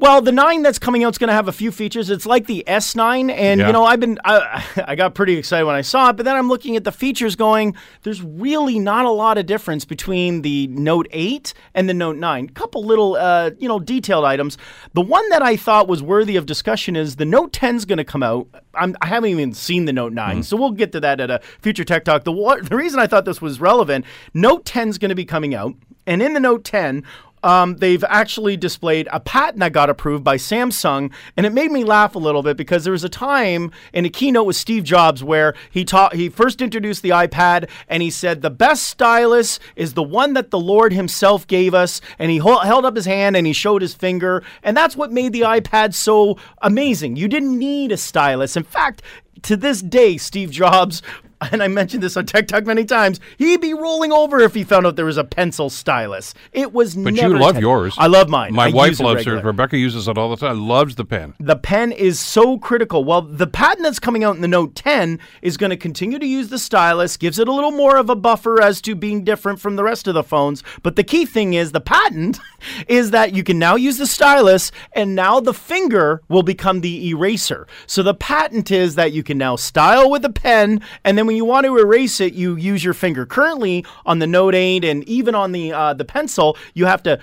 Well, 0.00 0.22
the 0.22 0.30
nine 0.30 0.62
that's 0.62 0.78
coming 0.78 1.02
out 1.02 1.12
is 1.14 1.18
going 1.18 1.26
to 1.26 1.34
have 1.34 1.48
a 1.48 1.52
few 1.52 1.72
features. 1.72 2.08
It's 2.08 2.24
like 2.24 2.46
the 2.46 2.62
S9, 2.68 3.32
and 3.32 3.58
Yeah. 3.58 3.66
you 3.66 3.72
know, 3.72 3.84
I've 3.84 3.98
been 3.98 4.16
I, 4.24 4.64
I 4.86 4.94
got 4.94 5.12
pretty 5.16 5.36
excited 5.36 5.64
when 5.66 5.74
I 5.74 5.80
saw 5.80 6.10
it, 6.10 6.12
but 6.16 6.24
then 6.24 6.36
I'm 6.36 6.48
looking 6.48 6.76
at 6.76 6.84
the 6.84 6.92
features, 6.92 7.34
going, 7.34 7.74
there's 8.04 8.22
really 8.22 8.78
not 8.78 9.06
a 9.06 9.10
lot 9.10 9.38
of 9.38 9.46
difference 9.46 9.84
between 9.84 10.42
the 10.42 10.68
Note 10.68 11.08
8 11.10 11.52
and 11.74 11.88
the 11.88 11.94
Note 11.94 12.14
9. 12.16 12.44
A 12.44 12.52
couple 12.52 12.84
little, 12.84 13.16
uh, 13.16 13.50
you 13.58 13.66
know, 13.66 13.80
detailed 13.80 14.24
items. 14.24 14.56
The 14.94 15.00
one 15.00 15.28
that 15.30 15.42
I 15.42 15.56
thought 15.56 15.88
was 15.88 16.00
worthy 16.00 16.36
of 16.36 16.46
discussion 16.46 16.94
is 16.94 17.16
the 17.16 17.24
Note 17.24 17.52
10 17.52 17.74
is 17.74 17.84
going 17.84 17.98
to 17.98 18.04
come 18.04 18.22
out. 18.22 18.46
I'm, 18.74 18.96
I 19.02 19.06
haven't 19.06 19.30
even 19.30 19.52
seen 19.52 19.86
the 19.86 19.92
Note 19.92 20.12
9, 20.12 20.44
so 20.44 20.56
we'll 20.56 20.70
get 20.70 20.92
to 20.92 21.00
that 21.00 21.18
at 21.18 21.28
a 21.28 21.40
future 21.60 21.82
Tech 21.82 22.04
Talk. 22.04 22.22
The 22.22 22.32
the 22.70 22.76
reason 22.76 23.00
I 23.00 23.08
thought 23.08 23.24
this 23.24 23.42
was 23.42 23.60
relevant, 23.60 24.04
Note 24.32 24.64
10 24.64 24.90
is 24.90 24.98
going 24.98 25.08
to 25.08 25.16
be 25.16 25.24
coming 25.24 25.56
out, 25.56 25.74
and 26.06 26.22
in 26.22 26.34
the 26.34 26.40
Note 26.40 26.62
10 26.62 27.02
um, 27.42 27.76
they've 27.76 28.04
actually 28.04 28.56
displayed 28.56 29.08
a 29.12 29.20
patent 29.20 29.60
that 29.60 29.72
got 29.72 29.90
approved 29.90 30.24
by 30.24 30.36
Samsung, 30.36 31.12
and 31.36 31.46
it 31.46 31.52
made 31.52 31.70
me 31.70 31.84
laugh 31.84 32.14
a 32.14 32.18
little 32.18 32.42
bit 32.42 32.56
because 32.56 32.84
there 32.84 32.92
was 32.92 33.04
a 33.04 33.08
time 33.08 33.70
in 33.92 34.04
a 34.04 34.10
keynote 34.10 34.46
with 34.46 34.56
Steve 34.56 34.84
Jobs 34.84 35.22
where 35.22 35.54
he 35.70 35.84
taught 35.84 36.14
he 36.14 36.28
first 36.28 36.60
introduced 36.60 37.02
the 37.02 37.10
iPad, 37.10 37.68
and 37.88 38.02
he 38.02 38.10
said 38.10 38.42
the 38.42 38.50
best 38.50 38.84
stylus 38.84 39.58
is 39.76 39.94
the 39.94 40.02
one 40.02 40.34
that 40.34 40.50
the 40.50 40.60
Lord 40.60 40.92
Himself 40.92 41.46
gave 41.46 41.74
us, 41.74 42.00
and 42.18 42.30
he 42.30 42.38
held 42.38 42.84
up 42.84 42.96
his 42.96 43.06
hand 43.06 43.36
and 43.36 43.46
he 43.46 43.52
showed 43.52 43.82
his 43.82 43.94
finger, 43.94 44.42
and 44.62 44.76
that's 44.76 44.96
what 44.96 45.12
made 45.12 45.32
the 45.32 45.42
iPad 45.42 45.94
so 45.94 46.36
amazing. 46.62 47.16
You 47.16 47.28
didn't 47.28 47.58
need 47.58 47.92
a 47.92 47.96
stylus. 47.96 48.56
In 48.56 48.64
fact, 48.64 49.02
to 49.42 49.56
this 49.56 49.82
day, 49.82 50.16
Steve 50.16 50.50
Jobs 50.50 51.02
and 51.52 51.62
I 51.62 51.68
mentioned 51.68 52.02
this 52.02 52.16
on 52.16 52.26
Tech 52.26 52.48
Talk 52.48 52.66
many 52.66 52.84
times, 52.84 53.20
he'd 53.38 53.60
be 53.60 53.74
rolling 53.74 54.12
over 54.12 54.40
if 54.40 54.54
he 54.54 54.64
found 54.64 54.86
out 54.86 54.96
there 54.96 55.04
was 55.04 55.16
a 55.16 55.24
pencil 55.24 55.70
stylus. 55.70 56.34
It 56.52 56.72
was 56.72 56.96
But 56.96 57.14
never 57.14 57.34
you 57.34 57.40
love 57.40 57.54
ten- 57.54 57.62
yours. 57.62 57.94
I 57.98 58.06
love 58.08 58.28
mine. 58.28 58.54
My 58.54 58.66
I 58.66 58.70
wife 58.70 59.00
loves 59.00 59.18
regular. 59.18 59.38
hers. 59.38 59.44
Rebecca 59.44 59.76
uses 59.78 60.08
it 60.08 60.18
all 60.18 60.30
the 60.30 60.36
time. 60.36 60.66
Loves 60.66 60.96
the 60.96 61.04
pen. 61.04 61.34
The 61.38 61.56
pen 61.56 61.92
is 61.92 62.18
so 62.18 62.58
critical. 62.58 63.04
Well, 63.04 63.22
the 63.22 63.46
patent 63.46 63.84
that's 63.84 64.00
coming 64.00 64.24
out 64.24 64.34
in 64.36 64.42
the 64.42 64.48
Note 64.48 64.74
10 64.74 65.18
is 65.42 65.56
going 65.56 65.70
to 65.70 65.76
continue 65.76 66.18
to 66.18 66.26
use 66.26 66.48
the 66.48 66.58
stylus, 66.58 67.16
gives 67.16 67.38
it 67.38 67.46
a 67.48 67.52
little 67.52 67.70
more 67.70 67.96
of 67.96 68.10
a 68.10 68.16
buffer 68.16 68.60
as 68.60 68.80
to 68.82 68.94
being 68.94 69.22
different 69.24 69.60
from 69.60 69.76
the 69.76 69.84
rest 69.84 70.08
of 70.08 70.14
the 70.14 70.24
phones. 70.24 70.62
But 70.82 70.96
the 70.96 71.04
key 71.04 71.24
thing 71.24 71.54
is 71.54 71.72
the 71.72 71.80
patent 71.80 72.38
is 72.88 73.12
that 73.12 73.32
you 73.34 73.44
can 73.44 73.58
now 73.58 73.76
use 73.76 73.98
the 73.98 74.06
stylus 74.06 74.72
and 74.92 75.14
now 75.14 75.38
the 75.40 75.54
finger 75.54 76.22
will 76.28 76.42
become 76.42 76.80
the 76.80 77.08
eraser. 77.10 77.66
So 77.86 78.02
the 78.02 78.14
patent 78.14 78.70
is 78.70 78.96
that 78.96 79.12
you 79.12 79.22
can 79.22 79.38
now 79.38 79.54
style 79.56 80.10
with 80.10 80.24
a 80.24 80.30
pen 80.32 80.80
and 81.04 81.16
then 81.16 81.27
when 81.28 81.36
you 81.36 81.44
want 81.44 81.66
to 81.66 81.76
erase 81.76 82.22
it, 82.22 82.32
you 82.32 82.56
use 82.56 82.82
your 82.82 82.94
finger. 82.94 83.26
Currently 83.26 83.84
on 84.06 84.18
the 84.18 84.26
Note 84.26 84.54
8 84.54 84.82
and 84.82 85.06
even 85.06 85.34
on 85.34 85.52
the 85.52 85.70
uh, 85.74 85.92
the 85.92 86.06
pencil, 86.06 86.56
you 86.72 86.86
have 86.86 87.02
to 87.02 87.20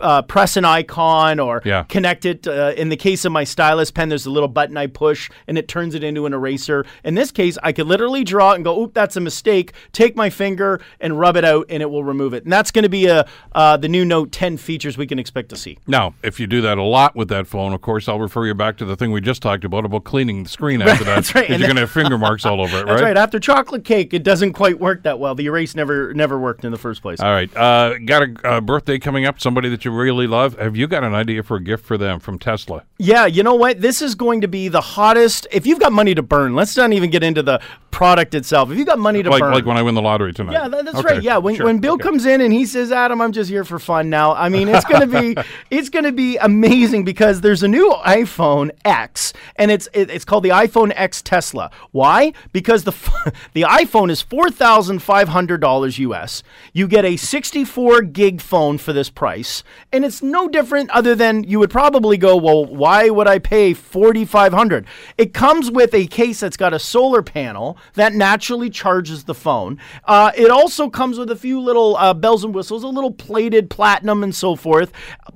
uh, 0.00 0.22
press 0.22 0.56
an 0.56 0.64
icon 0.64 1.40
or 1.40 1.62
Yeah. 1.64 1.84
connect 1.84 2.24
it. 2.24 2.46
Uh, 2.46 2.72
in 2.76 2.88
the 2.88 2.96
case 2.96 3.24
of 3.24 3.32
my 3.32 3.44
stylus 3.44 3.90
pen, 3.90 4.08
there's 4.08 4.26
a 4.26 4.30
little 4.30 4.48
button 4.48 4.76
I 4.76 4.86
push 4.86 5.30
and 5.46 5.56
it 5.58 5.68
turns 5.68 5.94
it 5.94 6.04
into 6.04 6.26
an 6.26 6.32
eraser. 6.32 6.84
In 7.04 7.14
this 7.14 7.30
case, 7.30 7.58
I 7.62 7.72
could 7.72 7.86
literally 7.86 8.24
draw 8.24 8.52
it 8.52 8.56
and 8.56 8.64
go, 8.64 8.80
oop, 8.82 8.94
that's 8.94 9.16
a 9.16 9.20
mistake. 9.20 9.72
Take 9.92 10.16
my 10.16 10.30
finger 10.30 10.80
and 11.00 11.18
rub 11.18 11.36
it 11.36 11.44
out 11.44 11.66
and 11.68 11.82
it 11.82 11.90
will 11.90 12.04
remove 12.04 12.34
it. 12.34 12.44
And 12.44 12.52
that's 12.52 12.70
going 12.70 12.84
to 12.84 12.88
be 12.88 13.06
a, 13.06 13.26
uh, 13.54 13.76
the 13.76 13.88
new 13.88 14.04
Note 14.04 14.32
10 14.32 14.56
features 14.56 14.96
we 14.96 15.06
can 15.06 15.18
expect 15.18 15.48
to 15.50 15.56
see. 15.56 15.78
Now, 15.86 16.14
if 16.22 16.38
you 16.40 16.46
do 16.46 16.60
that 16.62 16.78
a 16.78 16.82
lot 16.82 17.14
with 17.16 17.28
that 17.28 17.46
phone, 17.46 17.72
of 17.72 17.80
course, 17.80 18.08
I'll 18.08 18.20
refer 18.20 18.46
you 18.46 18.54
back 18.54 18.76
to 18.78 18.84
the 18.84 18.96
thing 18.96 19.12
we 19.12 19.20
just 19.20 19.42
talked 19.42 19.64
about 19.64 19.84
about 19.84 20.04
cleaning 20.04 20.42
the 20.44 20.48
screen 20.48 20.82
after 20.82 21.04
that. 21.04 21.14
that's 21.16 21.34
right. 21.34 21.46
'cause 21.46 21.50
And 21.54 21.60
you're 21.60 21.68
going 21.68 21.76
to 21.76 21.82
have 21.82 21.90
finger 21.90 22.18
marks 22.18 22.44
all 22.46 22.60
over 22.60 22.78
it, 22.78 22.86
That's 22.86 23.00
right? 23.02 23.08
right. 23.08 23.16
After 23.16 23.38
chocolate 23.38 23.84
cake, 23.84 24.14
it 24.14 24.22
doesn't 24.22 24.52
quite 24.52 24.78
work 24.80 25.02
that 25.04 25.18
well. 25.18 25.34
The 25.34 25.46
erase 25.46 25.74
never 25.74 26.12
never 26.14 26.38
worked 26.38 26.64
in 26.64 26.72
the 26.72 26.78
first 26.78 27.02
place. 27.02 27.20
All 27.20 27.30
right. 27.32 27.54
Uh, 27.56 27.98
got 27.98 28.22
a 28.22 28.48
uh, 28.48 28.60
birthday 28.60 28.98
coming 28.98 29.24
up, 29.26 29.40
somebody 29.40 29.68
that 29.72 29.84
you 29.84 29.90
really 29.90 30.26
love. 30.26 30.56
Have 30.58 30.76
you 30.76 30.86
got 30.86 31.02
an 31.02 31.14
idea 31.14 31.42
for 31.42 31.56
a 31.56 31.62
gift 31.62 31.84
for 31.84 31.98
them 31.98 32.20
from 32.20 32.38
Tesla? 32.38 32.84
Yeah, 32.98 33.26
you 33.26 33.42
know 33.42 33.54
what? 33.54 33.80
This 33.80 34.00
is 34.00 34.14
going 34.14 34.40
to 34.42 34.48
be 34.48 34.68
the 34.68 34.80
hottest. 34.80 35.46
If 35.50 35.66
you've 35.66 35.80
got 35.80 35.92
money 35.92 36.14
to 36.14 36.22
burn, 36.22 36.54
let's 36.54 36.76
not 36.76 36.92
even 36.92 37.10
get 37.10 37.22
into 37.22 37.42
the 37.42 37.60
product 37.92 38.34
itself. 38.34 38.72
If 38.72 38.78
you've 38.78 38.86
got 38.86 38.98
money 38.98 39.22
to 39.22 39.30
Like, 39.30 39.40
burn, 39.40 39.52
like 39.52 39.64
when 39.66 39.76
I 39.76 39.82
win 39.82 39.94
the 39.94 40.02
lottery 40.02 40.32
tonight. 40.32 40.54
Yeah, 40.54 40.66
that, 40.66 40.84
that's 40.86 40.98
Okay, 40.98 41.14
right. 41.14 41.22
Yeah, 41.22 41.36
when, 41.36 41.54
sure, 41.54 41.66
when 41.66 41.78
Bill 41.78 41.94
okay. 41.94 42.02
comes 42.02 42.26
in 42.26 42.40
and 42.40 42.52
he 42.52 42.66
says, 42.66 42.90
"Adam, 42.90 43.20
I'm 43.20 43.30
just 43.32 43.48
here 43.50 43.64
for 43.64 43.78
fun 43.78 44.10
now." 44.10 44.32
I 44.32 44.48
mean, 44.48 44.68
it's 44.68 44.84
gonna 44.86 45.06
be 45.06 45.36
it's 45.70 45.88
gonna 45.88 46.10
be 46.10 46.36
amazing 46.38 47.04
because 47.04 47.42
there's 47.42 47.62
a 47.62 47.68
new 47.68 47.90
iPhone 48.04 48.70
X 48.84 49.32
and 49.56 49.70
it's 49.70 49.88
it, 49.92 50.10
it's 50.10 50.24
called 50.24 50.42
the 50.42 50.48
iPhone 50.48 50.92
X 50.96 51.22
Tesla. 51.22 51.70
Why? 51.92 52.32
Because 52.52 52.84
the 52.84 52.92
the 53.52 53.62
iPhone 53.62 54.10
is 54.10 54.22
four 54.22 54.50
thousand 54.50 55.00
five 55.00 55.28
hundred 55.28 55.60
dollars 55.60 55.98
US. 55.98 56.42
You 56.72 56.88
get 56.88 57.04
a 57.04 57.16
64 57.16 58.02
gig 58.02 58.40
phone 58.40 58.78
for 58.78 58.92
this 58.92 59.10
price, 59.10 59.62
and 59.92 60.04
it's 60.04 60.22
no 60.22 60.48
different 60.48 60.90
other 60.90 61.14
than 61.14 61.44
you 61.44 61.58
would 61.58 61.70
probably 61.70 62.16
go, 62.16 62.36
"Well, 62.36 62.64
why 62.64 63.10
would 63.10 63.28
I 63.28 63.38
pay 63.38 63.74
4500 63.74 64.86
It 65.18 65.34
comes 65.34 65.70
with 65.70 65.94
a 65.94 66.06
case 66.06 66.40
that's 66.40 66.56
got 66.56 66.72
a 66.72 66.78
solar 66.78 67.22
panel 67.22 67.76
that 67.94 68.12
naturally 68.12 68.70
charges 68.70 69.24
the 69.24 69.34
phone. 69.34 69.78
Uh, 70.04 70.32
it 70.36 70.50
also 70.50 70.88
comes 70.88 71.18
with 71.18 71.30
a 71.30 71.36
few 71.36 71.60
little 71.60 71.96
uh, 71.96 72.14
bells 72.14 72.44
and 72.44 72.54
whistles, 72.54 72.82
a 72.82 72.88
little 72.88 73.12
plated 73.12 73.70
platinum 73.70 74.22
and 74.22 74.34
so 74.34 74.56
forth. 74.56 74.92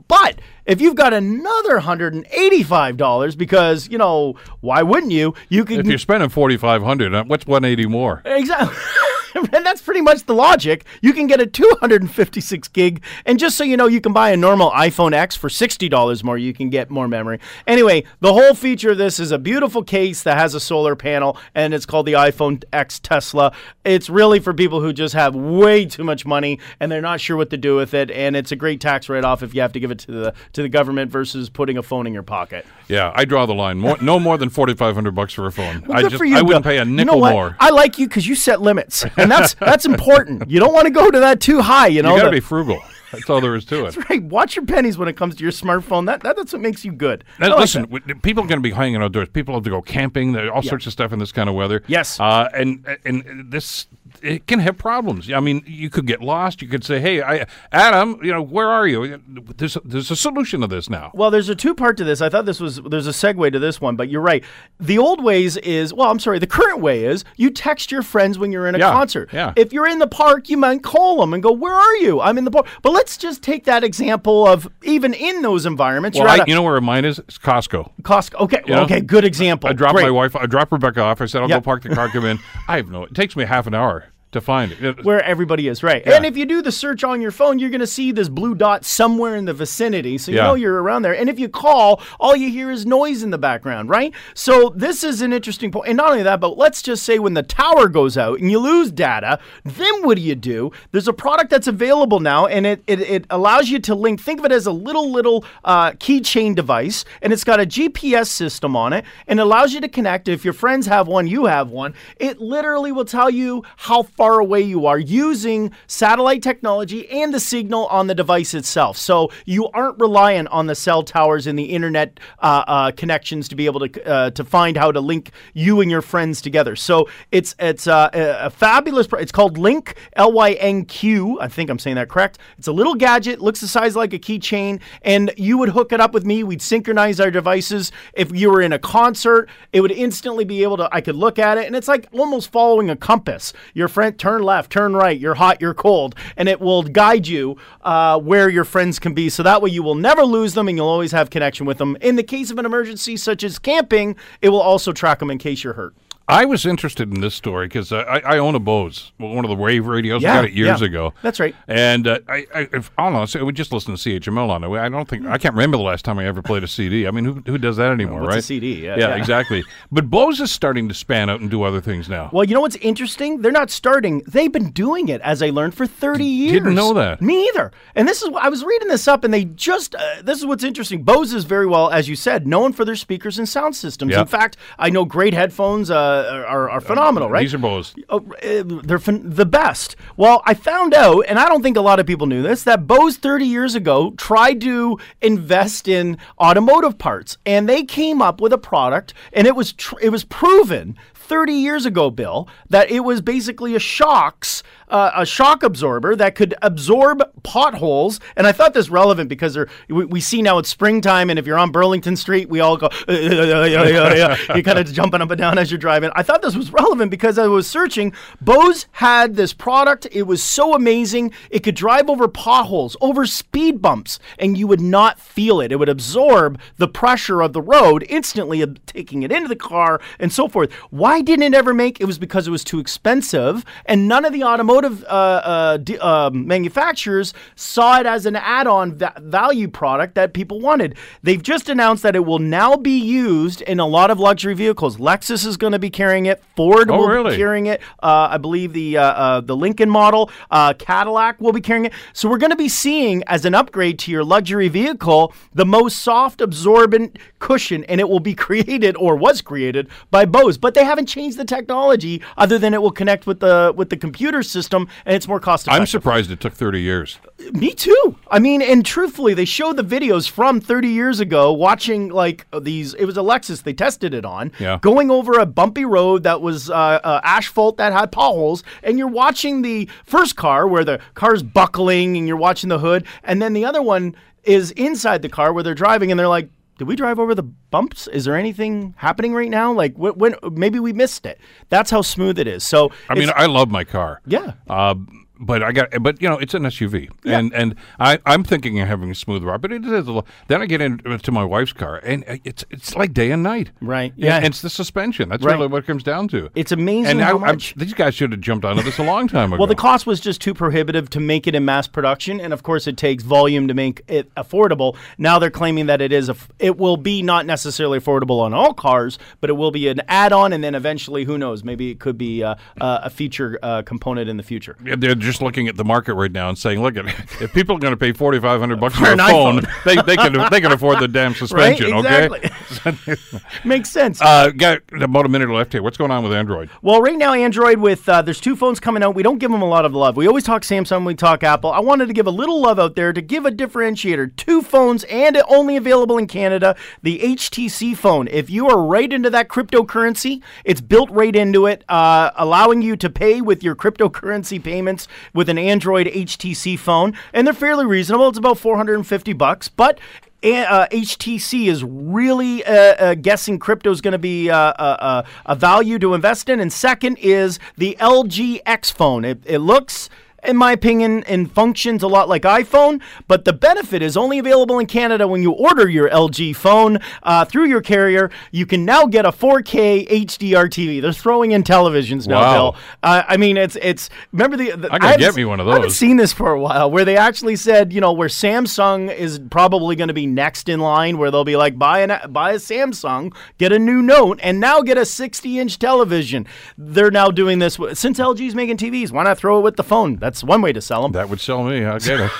But 0.08 0.40
if 0.64 0.80
you've 0.80 0.94
got 0.94 1.12
another 1.12 1.80
$185, 1.80 3.38
because, 3.38 3.88
you 3.88 3.98
know, 3.98 4.34
why 4.60 4.82
wouldn't 4.82 5.12
you? 5.12 5.34
You 5.48 5.64
can 5.64 5.80
If 5.80 5.86
you're 5.86 5.98
spending 5.98 6.28
forty 6.28 6.56
five 6.56 6.82
hundred, 6.82 7.14
uh, 7.14 7.24
what's 7.24 7.46
one 7.46 7.64
eighty 7.64 7.86
more? 7.86 8.22
Exactly. 8.24 8.76
and 9.52 9.64
that's 9.66 9.80
pretty 9.82 10.00
much 10.00 10.24
the 10.24 10.34
logic. 10.34 10.84
You 11.00 11.12
can 11.12 11.26
get 11.26 11.40
a 11.40 11.46
256 11.46 12.68
gig, 12.68 13.02
and 13.24 13.38
just 13.38 13.56
so 13.56 13.64
you 13.64 13.76
know, 13.76 13.86
you 13.86 14.00
can 14.00 14.12
buy 14.12 14.30
a 14.30 14.36
normal 14.36 14.70
iPhone 14.70 15.12
X 15.12 15.36
for 15.36 15.48
$60 15.48 16.22
more. 16.24 16.38
You 16.38 16.52
can 16.52 16.70
get 16.70 16.90
more 16.90 17.08
memory. 17.08 17.38
Anyway, 17.66 18.04
the 18.20 18.32
whole 18.32 18.54
feature 18.54 18.90
of 18.90 18.98
this 18.98 19.18
is 19.20 19.32
a 19.32 19.38
beautiful 19.38 19.82
case 19.82 20.22
that 20.22 20.36
has 20.38 20.54
a 20.54 20.60
solar 20.60 20.96
panel, 20.96 21.36
and 21.54 21.74
it's 21.74 21.86
called 21.86 22.06
the 22.06 22.14
iPhone 22.14 22.62
X 22.72 22.98
Tesla. 22.98 23.52
It's 23.84 24.08
really 24.10 24.40
for 24.40 24.52
people 24.54 24.80
who 24.80 24.92
just 24.92 25.14
have 25.14 25.34
way 25.34 25.84
too 25.84 26.04
much 26.04 26.26
money 26.26 26.58
and 26.80 26.90
they're 26.90 27.00
not 27.00 27.20
sure 27.20 27.36
what 27.36 27.50
to 27.50 27.56
do 27.56 27.76
with 27.76 27.94
it, 27.94 28.10
and 28.10 28.36
it's 28.36 28.52
a 28.52 28.56
great 28.56 28.80
tax 28.80 29.08
write-off 29.08 29.42
if 29.42 29.54
you 29.54 29.60
have 29.60 29.72
to 29.72 29.80
give 29.80 29.90
it 29.90 29.98
to 30.00 30.12
the 30.12 30.34
to 30.52 30.62
the 30.62 30.68
government 30.68 31.10
versus 31.10 31.48
putting 31.48 31.76
a 31.78 31.82
phone 31.82 32.06
in 32.06 32.12
your 32.14 32.22
pocket. 32.22 32.66
Yeah, 32.88 33.12
I 33.14 33.24
draw 33.24 33.46
the 33.46 33.54
line. 33.54 33.78
More, 33.78 33.96
no 34.00 34.18
more 34.18 34.38
than 34.38 34.48
forty 34.50 34.74
five 34.74 34.94
hundred 34.94 35.14
bucks 35.14 35.32
for 35.32 35.46
a 35.46 35.52
phone. 35.52 35.84
I 35.90 36.02
Good 36.02 36.10
just 36.10 36.18
for 36.18 36.24
you, 36.24 36.36
I 36.36 36.42
wouldn't 36.42 36.64
Bill. 36.64 36.70
pay 36.72 36.78
a 36.78 36.84
You 36.84 36.90
nickel 36.90 37.20
know 37.20 37.30
more. 37.30 37.56
I 37.60 37.70
like 37.70 37.98
you 37.98 38.06
because 38.08 38.26
you 38.26 38.34
set 38.34 38.60
limits, 38.60 39.04
and 39.32 39.32
that's 39.32 39.54
that's 39.54 39.84
important. 39.84 40.48
You 40.50 40.60
don't 40.60 40.72
want 40.72 40.86
to 40.86 40.92
go 40.92 41.10
to 41.10 41.20
that 41.20 41.40
too 41.40 41.60
high. 41.60 41.88
You 41.88 42.02
know, 42.02 42.14
you 42.14 42.20
got 42.20 42.26
to 42.26 42.30
be 42.30 42.40
frugal. 42.40 42.80
That's 43.12 43.30
all 43.30 43.40
there 43.40 43.54
is 43.54 43.64
to 43.66 43.80
it. 43.86 43.94
That's 43.94 44.10
right. 44.10 44.22
Watch 44.22 44.56
your 44.56 44.66
pennies 44.66 44.98
when 44.98 45.08
it 45.08 45.16
comes 45.16 45.36
to 45.36 45.42
your 45.42 45.52
smartphone. 45.52 46.06
That, 46.06 46.22
that 46.22 46.36
that's 46.36 46.52
what 46.52 46.62
makes 46.62 46.84
you 46.84 46.92
good. 46.92 47.24
Now, 47.38 47.50
like 47.50 47.58
listen, 47.60 47.88
that. 48.06 48.22
people 48.22 48.44
are 48.44 48.46
going 48.46 48.60
to 48.60 48.68
be 48.68 48.72
hanging 48.72 49.02
outdoors. 49.02 49.28
People 49.28 49.54
have 49.54 49.64
to 49.64 49.70
go 49.70 49.82
camping. 49.82 50.32
There 50.32 50.52
all 50.52 50.62
sorts 50.62 50.86
of 50.86 50.92
stuff 50.92 51.12
in 51.12 51.18
this 51.18 51.32
kind 51.32 51.48
of 51.48 51.54
weather. 51.54 51.82
Yes. 51.86 52.20
uh, 52.20 52.48
and 52.54 52.84
and 53.04 53.50
this 53.50 53.86
it 54.22 54.46
can 54.46 54.58
have 54.60 54.76
problems. 54.78 55.30
I 55.32 55.40
mean, 55.40 55.62
you 55.66 55.90
could 55.90 56.06
get 56.06 56.20
lost. 56.20 56.62
You 56.62 56.68
could 56.68 56.84
say, 56.84 57.00
"Hey, 57.00 57.22
I, 57.22 57.46
Adam, 57.72 58.18
you 58.22 58.32
know, 58.32 58.42
where 58.42 58.68
are 58.68 58.86
you?" 58.86 59.20
There's 59.56 59.76
there's 59.84 60.10
a 60.10 60.16
solution 60.16 60.60
to 60.60 60.66
this 60.66 60.88
now. 60.90 61.10
Well, 61.14 61.30
there's 61.30 61.48
a 61.48 61.54
two 61.54 61.74
part 61.74 61.96
to 61.98 62.04
this. 62.04 62.20
I 62.20 62.28
thought 62.28 62.46
this 62.46 62.60
was 62.60 62.80
there's 62.82 63.06
a 63.06 63.10
segue 63.10 63.52
to 63.52 63.58
this 63.58 63.80
one, 63.80 63.96
but 63.96 64.08
you're 64.08 64.20
right. 64.20 64.44
The 64.80 64.98
old 64.98 65.22
ways 65.22 65.56
is 65.58 65.92
well, 65.94 66.10
I'm 66.10 66.18
sorry. 66.18 66.38
The 66.38 66.46
current 66.46 66.80
way 66.80 67.04
is 67.04 67.24
you 67.36 67.50
text 67.50 67.90
your 67.92 68.02
friends 68.02 68.38
when 68.38 68.52
you're 68.52 68.66
in 68.66 68.74
a 68.74 68.78
Yeah, 68.78 68.92
concert. 68.92 69.30
yeah. 69.32 69.52
If 69.56 69.72
you're 69.72 69.86
in 69.88 69.98
the 69.98 70.06
park, 70.06 70.48
you 70.48 70.56
might 70.56 70.82
call 70.82 71.20
them 71.20 71.34
and 71.34 71.42
go, 71.42 71.52
"Where 71.52 71.74
are 71.74 71.96
you? 71.96 72.20
I'm 72.20 72.38
in 72.38 72.44
the 72.44 72.50
park." 72.50 72.66
But 72.82 72.90
let's 72.92 73.16
just 73.16 73.42
take 73.42 73.64
that 73.64 73.84
example 73.84 74.46
of 74.46 74.68
even 74.82 75.14
in 75.14 75.42
those 75.42 75.66
environments. 75.66 76.18
Well, 76.18 76.28
I, 76.28 76.36
a 76.38 76.44
you 76.46 76.54
know 76.54 76.62
where 76.62 76.80
mine 76.80 77.04
is? 77.04 77.18
It's 77.18 77.38
Costco. 77.38 77.90
Costco. 78.02 78.34
Okay, 78.40 78.62
okay, 78.68 79.00
good 79.00 79.24
example. 79.24 79.68
I 79.70 79.72
dropped 79.72 79.94
Great. 79.94 80.04
my 80.04 80.10
wife. 80.10 80.34
I 80.36 80.46
dropped 80.46 80.72
Rebecca 80.72 81.00
off. 81.02 81.20
I 81.20 81.26
said, 81.26 81.42
"I'll 81.42 81.48
Yeah. 81.48 81.56
go 81.56 81.62
park 81.62 81.82
the 81.82 81.90
car. 81.94 82.08
Come 82.08 82.24
in." 82.24 82.38
I 82.68 82.76
have 82.76 82.90
no. 82.90 83.04
It 83.04 83.14
takes 83.14 83.36
me 83.36 83.44
half 83.44 83.66
an 83.66 83.74
hour 83.74 84.05
to 84.32 84.40
find 84.40 84.72
it. 84.72 85.04
Where 85.04 85.22
everybody 85.22 85.68
is, 85.68 85.82
right? 85.82 86.02
Yeah. 86.04 86.16
And 86.16 86.26
if 86.26 86.36
you 86.36 86.44
do 86.46 86.60
the 86.60 86.72
search 86.72 87.04
on 87.04 87.20
your 87.22 87.30
phone, 87.30 87.58
you're 87.58 87.70
going 87.70 87.80
to 87.80 87.86
see 87.86 88.12
this 88.12 88.28
blue 88.28 88.54
dot 88.54 88.84
somewhere 88.84 89.34
in 89.36 89.44
the 89.44 89.54
vicinity, 89.54 90.18
so 90.18 90.30
you 90.30 90.38
Yeah. 90.38 90.44
know 90.48 90.54
you're 90.54 90.82
around 90.82 91.02
there. 91.02 91.14
And 91.14 91.30
if 91.30 91.38
you 91.38 91.48
call, 91.48 92.02
all 92.20 92.34
you 92.36 92.50
hear 92.50 92.70
is 92.70 92.84
noise 92.84 93.22
in 93.22 93.30
the 93.30 93.38
background, 93.38 93.88
right? 93.88 94.12
So 94.34 94.72
this 94.76 95.04
is 95.04 95.22
an 95.22 95.32
interesting 95.32 95.70
point. 95.70 95.88
And 95.88 95.96
not 95.96 96.10
only 96.10 96.22
that, 96.24 96.40
but 96.40 96.58
let's 96.58 96.82
just 96.82 97.04
say 97.04 97.18
when 97.18 97.34
the 97.34 97.42
tower 97.42 97.88
goes 97.88 98.18
out 98.18 98.40
and 98.40 98.50
you 98.50 98.58
lose 98.58 98.90
data, 98.90 99.38
then 99.64 100.02
what 100.04 100.16
do 100.16 100.22
you 100.22 100.34
do? 100.34 100.70
There's 100.92 101.08
a 101.08 101.12
product 101.12 101.50
that's 101.50 101.66
available 101.68 102.20
now, 102.20 102.46
and 102.46 102.66
it 102.66 102.82
it, 102.86 103.00
it 103.00 103.26
allows 103.30 103.70
you 103.70 103.78
to 103.80 103.94
link. 103.94 104.20
Think 104.20 104.40
of 104.40 104.44
it 104.46 104.52
as 104.52 104.66
a 104.66 104.72
little 104.72 105.10
little 105.10 105.44
uh, 105.64 105.92
keychain 105.92 106.54
device, 106.54 107.04
and 107.22 107.32
it's 107.32 107.44
got 107.44 107.60
a 107.60 107.64
GPS 107.66 108.26
system 108.28 108.76
on 108.76 108.92
it, 108.92 109.04
and 109.28 109.38
it 109.38 109.42
allows 109.42 109.72
you 109.72 109.80
to 109.80 109.88
connect. 109.88 110.28
If 110.28 110.44
your 110.44 110.54
friends 110.54 110.86
have 110.86 111.06
one, 111.06 111.26
you 111.26 111.46
have 111.46 111.70
one. 111.70 111.94
It 112.18 112.40
literally 112.40 112.92
will 112.92 113.04
tell 113.04 113.30
you 113.30 113.62
how 113.76 114.02
far 114.16 114.40
away 114.40 114.60
you 114.60 114.86
are 114.86 114.98
using 114.98 115.70
satellite 115.86 116.42
technology 116.42 117.08
and 117.10 117.34
the 117.34 117.40
signal 117.40 117.86
on 117.86 118.06
the 118.06 118.14
device 118.14 118.54
itself. 118.54 118.96
So 118.96 119.30
you 119.44 119.68
aren't 119.68 119.98
reliant 119.98 120.48
on 120.48 120.66
the 120.66 120.74
cell 120.74 121.02
towers 121.02 121.46
and 121.46 121.58
the 121.58 121.64
internet 121.64 122.18
uh, 122.38 122.64
uh, 122.66 122.90
connections 122.92 123.48
to 123.48 123.56
be 123.56 123.66
able 123.66 123.88
to 123.88 124.06
uh, 124.06 124.30
to 124.30 124.44
find 124.44 124.76
how 124.76 124.92
to 124.92 125.00
link 125.00 125.30
you 125.52 125.80
and 125.80 125.90
your 125.90 126.02
friends 126.02 126.40
together. 126.40 126.76
So 126.76 127.08
it's 127.30 127.54
it's 127.58 127.86
uh, 127.86 128.10
a, 128.12 128.46
a 128.46 128.50
fabulous. 128.50 129.06
Pro- 129.06 129.20
it's 129.20 129.32
called 129.32 129.58
Lynq 129.58 129.94
L 130.14 130.32
Y 130.32 130.52
N 130.52 130.84
Q. 130.84 131.38
I 131.40 131.48
think 131.48 131.70
I'm 131.70 131.78
saying 131.78 131.96
that 131.96 132.08
correct. 132.08 132.38
It's 132.58 132.68
a 132.68 132.72
little 132.72 132.94
gadget, 132.94 133.40
looks 133.40 133.60
the 133.60 133.68
size 133.68 133.96
like 133.96 134.12
a 134.12 134.18
keychain, 134.18 134.80
and 135.02 135.32
you 135.36 135.58
would 135.58 135.70
hook 135.70 135.92
it 135.92 136.00
up 136.00 136.14
with 136.14 136.24
me. 136.24 136.42
We'd 136.42 136.62
synchronize 136.62 137.20
our 137.20 137.30
devices. 137.30 137.92
If 138.14 138.34
you 138.34 138.50
were 138.50 138.62
in 138.62 138.72
a 138.72 138.78
concert, 138.78 139.48
it 139.72 139.80
would 139.80 139.92
instantly 139.92 140.44
be 140.44 140.62
able 140.62 140.78
to. 140.78 140.88
I 140.92 141.00
could 141.00 141.16
look 141.16 141.38
at 141.38 141.58
it, 141.58 141.66
and 141.66 141.76
it's 141.76 141.88
like 141.88 142.08
almost 142.12 142.50
following 142.50 142.88
a 142.90 142.96
compass. 142.96 143.52
Your 143.74 143.88
friend 143.88 144.05
turn 144.10 144.42
left, 144.42 144.70
turn 144.70 144.94
right. 144.94 145.18
You're 145.18 145.34
hot, 145.34 145.60
you're 145.60 145.74
cold, 145.74 146.14
and 146.36 146.48
it 146.48 146.60
will 146.60 146.82
guide 146.82 147.26
you 147.26 147.56
uh, 147.82 148.18
where 148.18 148.48
your 148.48 148.64
friends 148.64 148.98
can 148.98 149.14
be. 149.14 149.28
So 149.28 149.42
that 149.42 149.62
way, 149.62 149.70
you 149.70 149.82
will 149.82 149.94
never 149.94 150.24
lose 150.24 150.54
them, 150.54 150.68
and 150.68 150.76
you'll 150.76 150.88
always 150.88 151.12
have 151.12 151.30
connection 151.30 151.66
with 151.66 151.78
them. 151.78 151.96
In 152.00 152.16
the 152.16 152.22
case 152.22 152.50
of 152.50 152.58
an 152.58 152.66
emergency, 152.66 153.16
such 153.16 153.42
as 153.42 153.58
camping, 153.58 154.16
it 154.40 154.50
will 154.50 154.60
also 154.60 154.92
track 154.92 155.18
them 155.18 155.30
in 155.30 155.38
case 155.38 155.64
you're 155.64 155.74
hurt. 155.74 155.94
I 156.28 156.44
was 156.44 156.66
interested 156.66 157.12
in 157.14 157.20
this 157.20 157.36
story 157.36 157.68
because 157.68 157.92
uh, 157.92 157.98
I, 157.98 158.34
I 158.34 158.38
own 158.38 158.56
a 158.56 158.58
Bose, 158.58 159.12
one 159.16 159.44
of 159.44 159.48
the 159.48 159.54
Wave 159.54 159.86
radios. 159.86 160.24
I 160.24 160.28
Yeah, 160.28 160.34
got 160.34 160.44
it 160.46 160.52
years 160.52 160.80
yeah. 160.80 160.86
ago. 160.86 161.14
That's 161.22 161.38
right. 161.38 161.54
And 161.68 162.08
uh, 162.08 162.18
I, 162.28 162.46
I, 162.52 162.68
if, 162.72 162.90
honestly, 162.98 163.42
we 163.44 163.52
just 163.52 163.72
listen 163.72 163.94
to 163.94 164.20
CHML 164.20 164.50
on 164.50 164.64
it. 164.64 164.68
I 164.70 164.88
don't 164.88 165.08
think 165.08 165.26
I 165.26 165.38
can't 165.38 165.54
remember 165.54 165.76
the 165.76 165.84
last 165.84 166.04
time 166.04 166.18
I 166.18 166.26
ever 166.26 166.42
played 166.42 166.64
a 166.64 166.68
CD. 166.68 167.06
I 167.06 167.12
mean, 167.12 167.24
who, 167.24 167.34
who 167.46 167.58
does 167.58 167.76
that 167.76 167.92
anymore, 167.92 168.22
what's 168.22 168.34
a 168.34 168.36
right? 168.38 168.44
CD? 168.44 168.86
Yeah, 168.86 168.96
yeah, 168.96 169.08
yeah. 169.08 169.16
exactly. 169.16 169.62
But 169.92 170.10
Bose 170.10 170.40
is 170.40 170.50
starting 170.50 170.88
to 170.88 170.94
span 170.94 171.30
out 171.30 171.40
and 171.40 171.50
do 171.50 171.62
other 171.62 171.80
things 171.80 172.08
now. 172.08 172.28
Well, 172.32 172.44
you 172.44 172.54
know 172.54 172.60
what's 172.60 172.76
interesting? 172.76 173.40
They're 173.40 173.52
not 173.52 173.70
starting. 173.70 174.22
They've 174.26 174.50
been 174.50 174.70
doing 174.70 175.08
it, 175.08 175.20
as 175.20 175.42
I 175.42 175.50
learned, 175.50 175.74
for 175.74 175.86
30 175.86 176.24
years. 176.24 176.52
Didn't 176.52 176.74
know 176.74 176.92
that. 176.94 177.22
Me 177.22 177.46
either. 177.48 177.70
And 177.94 178.08
this 178.08 178.22
is 178.22 178.30
I 178.38 178.48
was 178.48 178.64
reading 178.64 178.88
this 178.88 179.06
up, 179.06 179.22
and 179.22 179.32
they 179.32 179.44
just 179.44 179.94
uh, 179.94 180.22
this 180.22 180.38
is 180.38 180.46
what's 180.46 180.64
interesting. 180.64 181.02
Bose 181.04 181.32
is 181.32 181.44
very 181.44 181.66
well, 181.66 181.90
as 181.90 182.08
you 182.08 182.16
said, 182.16 182.46
known 182.46 182.72
for 182.72 182.84
their 182.84 182.96
speakers 182.96 183.38
and 183.38 183.48
sound 183.48 183.76
systems. 183.76 184.12
Yeah. 184.12 184.22
In 184.22 184.26
fact, 184.26 184.56
I 184.78 184.90
know 184.90 185.04
great 185.04 185.32
headphones. 185.32 185.90
Uh, 185.90 186.15
uh, 186.15 186.15
are, 186.46 186.70
are 186.70 186.80
phenomenal, 186.80 187.30
right? 187.30 187.40
These 187.40 187.54
are 187.54 187.58
Bose. 187.58 187.94
Oh, 188.08 188.18
uh, 188.42 188.62
they're 188.84 188.98
fin- 188.98 189.28
the 189.28 189.46
best. 189.46 189.96
Well, 190.16 190.42
I 190.44 190.54
found 190.54 190.94
out, 190.94 191.24
and 191.28 191.38
I 191.38 191.48
don't 191.48 191.62
think 191.62 191.76
a 191.76 191.80
lot 191.80 192.00
of 192.00 192.06
people 192.06 192.26
knew 192.26 192.42
this, 192.42 192.62
that 192.64 192.86
Bose 192.86 193.16
30 193.16 193.44
years 193.46 193.74
ago 193.74 194.12
tried 194.16 194.60
to 194.62 194.98
invest 195.20 195.88
in 195.88 196.18
automotive 196.40 196.98
parts, 196.98 197.38
and 197.44 197.68
they 197.68 197.84
came 197.84 198.22
up 198.22 198.40
with 198.40 198.52
a 198.52 198.58
product, 198.58 199.14
and 199.32 199.46
it 199.46 199.56
was 199.56 199.72
tr- 199.72 199.98
it 200.00 200.10
was 200.10 200.24
proven 200.24 200.96
30 201.26 201.52
years 201.52 201.86
ago, 201.86 202.10
Bill, 202.10 202.48
that 202.70 202.90
it 202.90 203.00
was 203.00 203.20
basically 203.20 203.74
a 203.74 203.78
shocks, 203.78 204.62
uh, 204.88 205.10
a 205.14 205.26
shock 205.26 205.62
absorber 205.62 206.14
that 206.16 206.34
could 206.34 206.54
absorb 206.62 207.22
potholes. 207.42 208.20
And 208.36 208.46
I 208.46 208.52
thought 208.52 208.74
this 208.74 208.88
relevant 208.88 209.28
because 209.28 209.58
we, 209.88 210.04
we 210.04 210.20
see 210.20 210.42
now 210.42 210.58
it's 210.58 210.68
springtime, 210.68 211.30
and 211.30 211.38
if 211.38 211.46
you're 211.46 211.58
on 211.58 211.72
Burlington 211.72 212.16
Street, 212.16 212.48
we 212.48 212.60
all 212.60 212.76
go, 212.76 212.88
you're 213.08 214.62
kind 214.62 214.78
of 214.78 214.86
jumping 214.92 215.20
up 215.20 215.30
and 215.30 215.38
down 215.38 215.58
as 215.58 215.70
you're 215.70 215.78
driving. 215.78 216.10
I 216.14 216.22
thought 216.22 216.42
this 216.42 216.56
was 216.56 216.72
relevant 216.72 217.10
because 217.10 217.38
I 217.38 217.46
was 217.46 217.66
searching. 217.66 218.12
Bose 218.40 218.86
had 218.92 219.36
this 219.36 219.52
product. 219.52 220.06
It 220.12 220.22
was 220.22 220.42
so 220.42 220.74
amazing. 220.74 221.32
It 221.50 221.60
could 221.60 221.74
drive 221.74 222.08
over 222.08 222.28
potholes, 222.28 222.96
over 223.00 223.26
speed 223.26 223.82
bumps, 223.82 224.18
and 224.38 224.56
you 224.56 224.66
would 224.66 224.80
not 224.80 225.20
feel 225.20 225.60
it. 225.60 225.72
It 225.72 225.76
would 225.76 225.88
absorb 225.88 226.60
the 226.76 226.88
pressure 226.88 227.40
of 227.42 227.52
the 227.52 227.62
road 227.62 228.04
instantly, 228.08 228.64
taking 228.86 229.22
it 229.22 229.32
into 229.32 229.48
the 229.48 229.56
car 229.56 230.00
and 230.18 230.32
so 230.32 230.48
forth. 230.48 230.72
Why 230.90 231.15
didn't 231.20 231.42
it 231.44 231.54
ever 231.54 231.72
make? 231.74 232.00
It 232.00 232.04
was 232.06 232.18
because 232.18 232.46
it 232.48 232.50
was 232.50 232.64
too 232.64 232.78
expensive, 232.78 233.64
and 233.84 234.08
none 234.08 234.24
of 234.24 234.32
the 234.32 234.42
automotive 234.44 235.02
uh, 235.04 235.06
uh, 235.06 235.76
d- 235.78 235.98
uh, 235.98 236.30
manufacturers 236.30 237.32
saw 237.54 238.00
it 238.00 238.06
as 238.06 238.26
an 238.26 238.36
add-on 238.36 238.94
va- 238.94 239.14
value 239.20 239.68
product 239.68 240.14
that 240.14 240.32
people 240.32 240.60
wanted. 240.60 240.96
They've 241.22 241.42
just 241.42 241.68
announced 241.68 242.02
that 242.02 242.16
it 242.16 242.24
will 242.24 242.38
now 242.38 242.76
be 242.76 242.98
used 242.98 243.60
in 243.62 243.80
a 243.80 243.86
lot 243.86 244.10
of 244.10 244.18
luxury 244.18 244.54
vehicles. 244.54 244.96
Lexus 244.96 245.46
is 245.46 245.56
going 245.56 245.72
to 245.72 245.78
be 245.78 245.90
carrying 245.90 246.26
it. 246.26 246.42
Ford 246.56 246.90
Oh, 246.90 246.98
will 246.98 247.08
really? 247.08 247.30
be 247.32 247.36
carrying 247.36 247.66
it. 247.66 247.80
Uh, 248.02 248.28
I 248.30 248.38
believe 248.38 248.72
the 248.72 248.98
uh, 248.98 249.02
uh, 249.02 249.40
the 249.40 249.56
Lincoln 249.56 249.90
model, 249.90 250.30
uh, 250.50 250.74
Cadillac 250.78 251.40
will 251.40 251.52
be 251.52 251.60
carrying 251.60 251.86
it. 251.86 251.92
So 252.12 252.28
we're 252.28 252.38
going 252.38 252.50
to 252.50 252.56
be 252.56 252.68
seeing 252.68 253.22
as 253.26 253.44
an 253.44 253.54
upgrade 253.54 253.98
to 254.00 254.10
your 254.10 254.24
luxury 254.24 254.68
vehicle 254.68 255.32
the 255.54 255.64
most 255.66 255.98
soft 256.00 256.40
absorbent 256.40 257.18
cushion, 257.38 257.84
and 257.84 258.00
it 258.00 258.08
will 258.08 258.20
be 258.20 258.34
created 258.46 258.96
or 258.96 259.16
was 259.16 259.40
created 259.42 259.88
by 260.10 260.24
Bose. 260.24 260.58
But 260.58 260.74
they 260.74 260.84
haven't 260.84 261.05
changed 261.06 261.38
the 261.38 261.44
technology 261.44 262.20
other 262.36 262.58
than 262.58 262.74
it 262.74 262.82
will 262.82 262.90
connect 262.92 263.26
with 263.26 263.40
the 263.40 263.72
with 263.76 263.90
the 263.90 263.96
computer 263.96 264.42
system, 264.42 264.88
and 265.04 265.14
it's 265.14 265.26
more 265.28 265.40
cost 265.40 265.66
effective. 265.66 265.80
I'm 265.80 265.86
surprised 265.86 266.30
it 266.30 266.40
took 266.40 266.52
30 266.52 266.80
years. 266.80 267.18
Me 267.52 267.72
too. 267.72 268.16
I 268.30 268.38
mean, 268.38 268.62
and 268.62 268.84
truthfully, 268.84 269.34
they 269.34 269.44
showed 269.44 269.76
the 269.76 269.84
videos 269.84 270.28
from 270.28 270.60
30 270.60 270.88
years 270.88 271.20
ago, 271.20 271.52
watching 271.52 272.08
like 272.08 272.46
these. 272.62 272.94
It 272.94 273.04
was 273.04 273.16
a 273.16 273.20
Lexus 273.20 273.62
they 273.62 273.72
tested 273.72 274.14
it 274.14 274.24
on, 274.24 274.52
Yeah. 274.58 274.78
going 274.82 275.10
over 275.10 275.32
a 275.38 275.46
bumpy 275.46 275.84
road 275.84 276.22
that 276.24 276.40
was 276.40 276.70
uh, 276.70 276.74
uh, 276.74 277.20
asphalt 277.24 277.76
that 277.78 277.92
had 277.92 278.10
potholes, 278.12 278.64
and 278.82 278.98
you're 278.98 279.08
watching 279.08 279.62
the 279.62 279.88
first 280.04 280.36
car 280.36 280.66
where 280.66 280.84
the 280.84 280.98
car's 281.14 281.42
buckling, 281.42 282.16
and 282.16 282.26
you're 282.28 282.36
watching 282.36 282.68
the 282.68 282.78
hood, 282.78 283.04
and 283.22 283.40
then 283.40 283.52
the 283.52 283.64
other 283.64 283.82
one 283.82 284.14
is 284.44 284.70
inside 284.72 285.22
the 285.22 285.28
car 285.28 285.52
where 285.52 285.62
they're 285.62 285.74
driving, 285.74 286.10
and 286.10 286.18
they're 286.18 286.28
like. 286.28 286.48
Did 286.78 286.86
we 286.88 286.96
drive 286.96 287.18
over 287.18 287.34
the 287.34 287.42
bumps? 287.42 288.06
Is 288.08 288.24
there 288.26 288.36
anything 288.36 288.94
happening 288.98 289.32
right 289.34 289.48
now? 289.50 289.72
Like, 289.72 289.94
wh- 289.96 290.16
when 290.16 290.34
maybe 290.52 290.78
we 290.78 290.92
missed 290.92 291.24
it. 291.24 291.40
That's 291.70 291.90
how 291.90 292.02
smooth 292.02 292.38
it 292.38 292.46
is. 292.46 292.64
So, 292.64 292.90
I 293.08 293.14
mean, 293.14 293.30
I 293.34 293.46
love 293.46 293.70
my 293.70 293.84
car. 293.84 294.20
Yeah. 294.26 294.52
Uh, 294.68 294.94
but 295.38 295.62
I 295.62 295.72
got, 295.72 295.88
but 296.02 296.20
you 296.22 296.28
know, 296.28 296.38
it's 296.38 296.54
an 296.54 296.62
SUV, 296.64 297.10
and 297.24 297.52
and 297.54 297.74
I 297.98 298.18
I'm 298.26 298.44
thinking 298.44 298.80
of 298.80 298.88
having 298.88 299.10
a 299.10 299.14
smooth 299.14 299.42
ride, 299.42 299.60
but 299.60 299.72
it 299.72 299.84
is. 299.84 299.90
A 299.92 299.94
little, 299.96 300.26
then 300.48 300.62
I 300.62 300.66
get 300.66 300.80
into 300.80 301.32
my 301.32 301.44
wife's 301.44 301.72
car, 301.72 302.00
and 302.04 302.24
it's 302.44 302.64
it's 302.70 302.94
like 302.96 303.12
day 303.12 303.30
and 303.30 303.42
night. 303.42 303.70
Right. 303.80 304.12
Yeah. 304.16 304.26
Yeah. 304.30 304.36
And 304.36 304.46
it's 304.46 304.62
the 304.62 304.70
suspension. 304.70 305.28
That's 305.28 305.42
Right. 305.44 305.54
really 305.54 305.66
what 305.68 305.84
it 305.84 305.86
comes 305.86 306.02
down 306.02 306.28
to. 306.28 306.50
It's 306.54 306.72
amazing 306.72 307.12
And 307.12 307.20
how 307.20 307.38
I, 307.38 307.48
I'm- 307.48 307.58
these 307.76 307.94
guys 307.94 308.14
should 308.14 308.32
have 308.32 308.40
jumped 308.40 308.64
onto 308.64 308.82
this 308.82 308.98
a 308.98 309.02
long 309.04 309.28
time 309.28 309.52
ago. 309.52 309.60
Well, 309.60 309.66
the 309.66 309.74
cost 309.74 310.06
was 310.06 310.20
just 310.20 310.40
too 310.40 310.54
prohibitive 310.54 311.10
to 311.10 311.20
make 311.20 311.46
it 311.46 311.54
in 311.54 311.64
mass 311.64 311.86
production, 311.86 312.40
and 312.40 312.52
of 312.52 312.62
course, 312.62 312.86
it 312.86 312.96
takes 312.96 313.22
volume 313.22 313.68
to 313.68 313.74
make 313.74 314.02
it 314.08 314.32
affordable. 314.34 314.96
Now 315.18 315.38
they're 315.38 315.50
claiming 315.50 315.86
that 315.86 316.00
it 316.00 316.12
is 316.12 316.28
a, 316.28 316.36
it 316.58 316.76
will 316.78 316.96
be 316.96 317.22
not 317.22 317.46
necessarily 317.46 317.98
affordable 317.98 318.40
on 318.40 318.54
all 318.54 318.72
cars, 318.74 319.18
but 319.40 319.50
it 319.50 319.54
will 319.54 319.70
be 319.70 319.88
an 319.88 320.00
add-on, 320.08 320.52
and 320.52 320.62
then 320.64 320.74
eventually, 320.74 321.24
who 321.24 321.36
knows, 321.38 321.62
maybe 321.64 321.90
it 321.90 321.98
could 322.00 322.16
be 322.18 322.42
uh, 322.42 322.54
uh, 322.80 323.00
a 323.04 323.10
feature 323.10 323.58
uh, 323.62 323.82
component 323.82 324.28
in 324.28 324.36
the 324.36 324.42
future. 324.42 324.76
Yeah, 324.84 324.94
just 325.26 325.42
looking 325.42 325.68
at 325.68 325.76
the 325.76 325.84
market 325.84 326.14
right 326.14 326.32
now 326.32 326.48
and 326.48 326.58
saying, 326.58 326.82
"Look, 326.82 326.96
at 326.96 327.06
if 327.40 327.52
people 327.52 327.76
are 327.76 327.78
going 327.78 327.92
to 327.92 327.96
pay 327.96 328.12
forty 328.12 328.40
five 328.40 328.60
hundred 328.60 328.80
bucks 328.80 328.96
for, 328.96 329.06
an 329.06 329.20
a 329.20 329.28
phone, 329.28 329.62
they 329.84 329.96
they 330.02 330.16
can 330.16 330.32
they 330.50 330.60
can 330.60 330.72
afford 330.72 331.00
the 331.00 331.08
damn 331.08 331.34
suspension." 331.34 331.94
Exactly. 331.94 332.50
Okay. 332.86 333.16
Makes 333.64 333.90
sense. 333.90 334.22
uh, 334.22 334.50
got 334.50 334.80
about 334.92 335.26
a 335.26 335.28
minute 335.28 335.50
left 335.50 335.72
here. 335.72 335.82
What's 335.82 335.96
going 335.96 336.10
on 336.10 336.22
with 336.22 336.32
Android? 336.32 336.70
Well, 336.82 337.02
right 337.02 337.16
now, 337.16 337.34
Android 337.34 337.78
with 337.78 338.08
uh, 338.08 338.22
there's 338.22 338.40
two 338.40 338.56
phones 338.56 338.80
coming 338.80 339.02
out. 339.02 339.14
We 339.14 339.22
don't 339.22 339.38
give 339.38 339.50
them 339.50 339.62
a 339.62 339.68
lot 339.68 339.84
of 339.84 339.92
love. 339.92 340.16
We 340.16 340.26
always 340.26 340.44
talk 340.44 340.62
Samsung, 340.62 341.04
we 341.04 341.14
talk 341.14 341.42
Apple. 341.42 341.72
I 341.72 341.80
wanted 341.80 342.06
to 342.06 342.12
give 342.12 342.26
a 342.26 342.30
little 342.30 342.60
love 342.60 342.78
out 342.78 342.96
there 342.96 343.12
to 343.12 343.20
give 343.20 343.44
a 343.44 343.50
differentiator. 343.50 344.36
Two 344.36 344.62
phones 344.62 345.04
and 345.04 345.42
only 345.48 345.76
available 345.76 346.18
in 346.18 346.26
Canada. 346.26 346.76
The 347.02 347.18
HTC 347.18 347.96
phone. 347.96 348.28
If 348.28 348.48
you 348.50 348.68
are 348.68 348.82
right 348.82 349.12
into 349.12 349.30
that 349.30 349.48
cryptocurrency, 349.48 350.42
it's 350.64 350.80
built 350.80 351.10
right 351.10 351.34
into 351.34 351.66
it, 351.66 351.84
uh, 351.88 352.30
allowing 352.36 352.82
you 352.82 352.96
to 352.96 353.10
pay 353.10 353.40
with 353.40 353.62
your 353.62 353.74
cryptocurrency 353.74 354.62
payments 354.62 355.08
with 355.34 355.48
an 355.48 355.58
Android 355.58 356.06
HTC 356.06 356.78
phone, 356.78 357.14
and 357.32 357.46
they're 357.46 357.54
fairly 357.54 357.86
reasonable. 357.86 358.28
It's 358.28 358.38
about 358.38 358.58
450 358.58 359.32
bucks, 359.32 359.68
but 359.68 359.98
uh, 360.42 360.86
HTC 360.92 361.66
is 361.66 361.82
really 361.82 362.64
uh, 362.64 362.72
uh, 362.72 363.14
guessing 363.14 363.58
crypto 363.58 363.90
is 363.90 364.00
going 364.00 364.12
to 364.12 364.18
be 364.18 364.50
uh, 364.50 364.56
uh, 364.56 364.96
uh, 365.00 365.22
a 365.46 365.56
value 365.56 365.98
to 365.98 366.14
invest 366.14 366.48
in. 366.48 366.60
And 366.60 366.72
second 366.72 367.16
is 367.18 367.58
the 367.76 367.96
LG 368.00 368.60
X 368.66 368.90
phone. 368.90 369.24
It, 369.24 369.40
it 369.44 369.58
looks 369.58 370.08
in 370.46 370.56
my 370.56 370.72
opinion, 370.72 371.24
and 371.24 371.50
functions 371.50 372.02
a 372.02 372.08
lot 372.08 372.28
like 372.28 372.42
iPhone. 372.42 373.00
But 373.28 373.44
the 373.44 373.52
benefit 373.52 374.02
is 374.02 374.16
only 374.16 374.38
available 374.38 374.78
in 374.78 374.86
Canada 374.86 375.26
when 375.28 375.42
you 375.42 375.52
order 375.52 375.88
your 375.88 376.08
LG 376.10 376.56
phone 376.56 376.98
uh, 377.22 377.44
through 377.44 377.66
your 377.66 377.80
carrier. 377.80 378.30
You 378.50 378.66
can 378.66 378.84
now 378.84 379.06
get 379.06 379.24
a 379.24 379.32
4K 379.32 380.08
HDR 380.08 380.66
TV. 380.68 381.00
They're 381.02 381.12
throwing 381.12 381.52
in 381.52 381.62
televisions 381.62 382.26
now, 382.26 382.40
Wow. 382.40 382.52
Bill. 382.52 382.80
Uh, 383.02 383.22
I 383.28 383.36
mean, 383.36 383.56
it's 383.56 383.76
it's. 383.82 384.10
Remember 384.32 384.56
the? 384.56 384.72
the 384.72 384.92
I 384.92 384.98
gotta 384.98 385.18
get 385.18 385.36
me 385.36 385.44
one 385.44 385.60
of 385.60 385.66
those. 385.66 385.72
I 385.74 385.76
haven't 385.76 385.90
seen 385.90 386.16
this 386.16 386.32
for 386.32 386.52
a 386.52 386.60
while, 386.60 386.90
where 386.90 387.04
they 387.04 387.16
actually 387.16 387.56
said, 387.56 387.92
you 387.92 388.00
know, 388.00 388.12
where 388.12 388.28
Samsung 388.28 389.14
is 389.14 389.38
probably 389.50 389.96
going 389.96 390.08
to 390.08 390.14
be 390.14 390.26
next 390.26 390.68
in 390.68 390.80
line, 390.80 391.18
where 391.18 391.30
they'll 391.30 391.44
be 391.44 391.56
like, 391.56 391.78
buy 391.78 392.00
an 392.00 392.32
buy 392.32 392.52
a 392.52 392.56
Samsung, 392.56 393.34
get 393.58 393.72
a 393.72 393.78
new 393.78 394.02
Note, 394.02 394.38
and 394.42 394.60
now 394.60 394.82
get 394.82 394.98
a 394.98 395.02
60-inch 395.02 395.78
television. 395.78 396.46
They're 396.78 397.10
now 397.10 397.30
doing 397.30 397.58
this 397.58 397.78
since 397.94 398.18
LG's 398.18 398.54
making 398.54 398.76
TVs. 398.76 399.10
Why 399.10 399.24
not 399.24 399.38
throw 399.38 399.58
it 399.58 399.62
with 399.62 399.76
the 399.76 399.82
phone? 399.82 400.16
That's 400.16 400.35
one 400.42 400.62
way 400.62 400.72
to 400.72 400.80
sell 400.80 401.02
them. 401.02 401.12
That 401.12 401.28
would 401.28 401.40
sell 401.40 401.64
me. 401.64 401.84
I 401.84 401.98
get 401.98 402.20
it. 402.20 402.30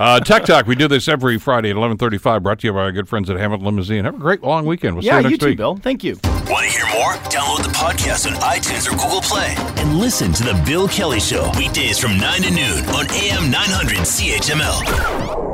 Uh, 0.00 0.18
Tech 0.18 0.44
Talk, 0.44 0.66
we 0.66 0.74
do 0.74 0.88
this 0.88 1.06
every 1.06 1.38
Friday 1.38 1.70
at 1.70 1.76
1135, 1.76 2.42
brought 2.42 2.58
to 2.60 2.66
you 2.66 2.72
by 2.72 2.80
our 2.80 2.92
good 2.92 3.08
friends 3.08 3.30
at 3.30 3.36
Hamilton 3.36 3.66
Limousine. 3.66 4.04
Have 4.04 4.16
a 4.16 4.18
great 4.18 4.42
long 4.42 4.66
weekend. 4.66 4.96
We'll 4.96 5.04
yeah, 5.04 5.18
see 5.18 5.18
you 5.18 5.24
you 5.24 5.30
next 5.30 5.40
too, 5.42 5.48
week. 5.50 5.58
Bill. 5.58 5.76
Thank 5.76 6.02
you. 6.02 6.18
Want 6.24 6.66
to 6.66 6.72
hear 6.72 6.86
more? 6.86 7.12
Download 7.30 7.62
the 7.62 7.70
podcast 7.70 8.26
on 8.26 8.32
iTunes 8.40 8.88
or 8.88 8.96
Google 8.96 9.20
Play 9.20 9.54
and 9.76 9.98
listen 9.98 10.32
to 10.32 10.42
The 10.42 10.60
Bill 10.66 10.88
Kelly 10.88 11.20
Show 11.20 11.50
weekdays 11.56 11.98
from 11.98 12.18
9 12.18 12.42
to 12.42 12.50
noon 12.50 12.84
on 12.86 13.08
AM 13.12 13.50
900 13.50 13.98
CHML. 13.98 15.51